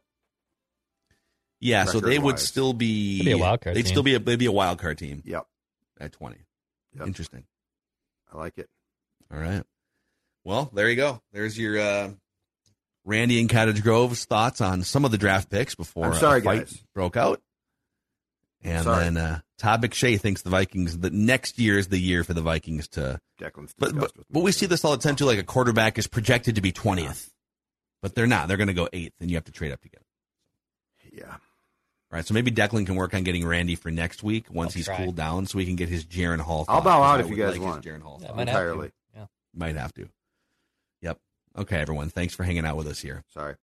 Yeah, 1.60 1.84
so 1.86 2.00
they 2.00 2.18
would 2.18 2.40
still 2.40 2.72
be, 2.74 3.18
They'd 3.20 3.26
be 3.26 3.32
a 3.34 3.38
wild 3.38 3.62
card 3.62 3.76
They'd 3.76 3.82
team. 3.84 3.92
still 3.92 4.04
be 4.04 4.16
a 4.16 4.20
they'd 4.20 4.40
be 4.40 4.46
a 4.46 4.52
wild 4.52 4.80
card 4.80 4.98
team 4.98 5.22
Yep, 5.26 5.46
at 6.00 6.12
twenty. 6.14 6.38
Yep. 6.98 7.06
Interesting. 7.08 7.44
I 8.34 8.38
like 8.38 8.58
it. 8.58 8.70
All 9.32 9.40
right. 9.40 9.64
Well, 10.46 10.72
there 10.74 10.90
you 10.90 10.96
go. 10.96 11.22
There's 11.34 11.58
your 11.60 11.78
uh, 11.80 12.10
Randy 13.10 13.40
and 13.40 13.50
Cottage 13.50 13.82
Grove's 13.82 14.26
thoughts 14.26 14.62
on 14.62 14.84
some 14.84 15.04
of 15.04 15.12
the 15.12 15.18
draft 15.18 15.50
picks 15.50 15.74
before 15.76 16.06
I'm 16.06 16.14
sorry, 16.14 16.42
fight 16.42 16.60
guys. 16.68 16.84
broke 16.94 17.18
out. 17.18 17.42
And 18.62 18.84
Sorry. 18.84 19.04
then 19.06 19.18
uh, 19.18 19.40
Todd 19.58 19.82
McShay 19.82 20.20
thinks 20.20 20.42
the 20.42 20.50
Vikings 20.50 20.98
that 21.00 21.14
next 21.14 21.60
year 21.60 21.78
is 21.80 21.88
the 21.88 21.98
year 21.98 22.24
for 22.26 22.34
the 22.34 22.42
Vikings 22.42 22.90
to. 22.90 23.20
Declan's 23.40 23.74
But 23.78 23.92
but, 23.92 23.94
discussed 23.94 24.18
with 24.18 24.28
but 24.30 24.40
we 24.44 24.52
see 24.52 24.66
this 24.66 24.84
all 24.84 24.92
the 24.92 25.02
time 25.02 25.16
too. 25.16 25.24
Like 25.26 25.40
a 25.40 25.44
quarterback 25.44 25.98
is 25.98 26.08
projected 26.08 26.56
to 26.56 26.62
be 26.62 26.72
twentieth, 26.74 27.32
but 28.02 28.16
they're 28.16 28.28
not. 28.28 28.48
They're 28.50 28.58
going 28.58 28.68
to 28.68 28.74
go 28.74 28.90
eighth, 28.92 29.14
and 29.22 29.30
you 29.32 29.38
have 29.38 29.46
to 29.46 29.52
trade 29.54 29.72
up 29.72 29.82
to 29.82 29.90
get. 29.90 30.02
it. 31.06 31.14
Yeah. 31.20 31.32
All 31.32 31.38
right, 32.18 32.26
so 32.26 32.34
maybe 32.34 32.52
Declan 32.52 32.86
can 32.86 32.96
work 32.96 33.14
on 33.14 33.24
getting 33.24 33.46
Randy 33.48 33.76
for 33.76 33.92
next 33.92 34.24
week 34.24 34.48
once 34.52 34.72
I'll 34.74 34.80
he's 34.80 34.86
try. 34.88 34.98
cooled 34.98 35.16
down, 35.16 35.46
so 35.46 35.58
we 35.58 35.66
can 35.66 35.76
get 35.78 35.88
his 35.90 36.06
Jaren 36.06 36.40
Hall. 36.42 36.66
I'll 36.68 36.82
bow 36.82 37.02
out 37.02 37.22
if 37.22 37.30
you 37.30 37.36
guys 37.38 37.52
like 37.52 37.56
his 37.58 37.64
want. 37.64 37.86
Jaren 37.86 38.02
Hall. 38.02 38.18
Yeah, 38.22 38.28
thoughts. 38.28 38.38
might 38.38 38.48
have 38.50 38.58
to. 38.58 38.62
Entirely. 38.72 38.92
Yeah. 39.16 39.26
Might 39.56 39.76
have 39.78 39.94
to. 39.94 40.10
Okay, 41.58 41.78
everyone. 41.78 42.10
Thanks 42.10 42.34
for 42.34 42.44
hanging 42.44 42.66
out 42.66 42.78
with 42.78 42.88
us 42.88 43.00
here. 43.00 43.24
Sorry. 43.34 43.56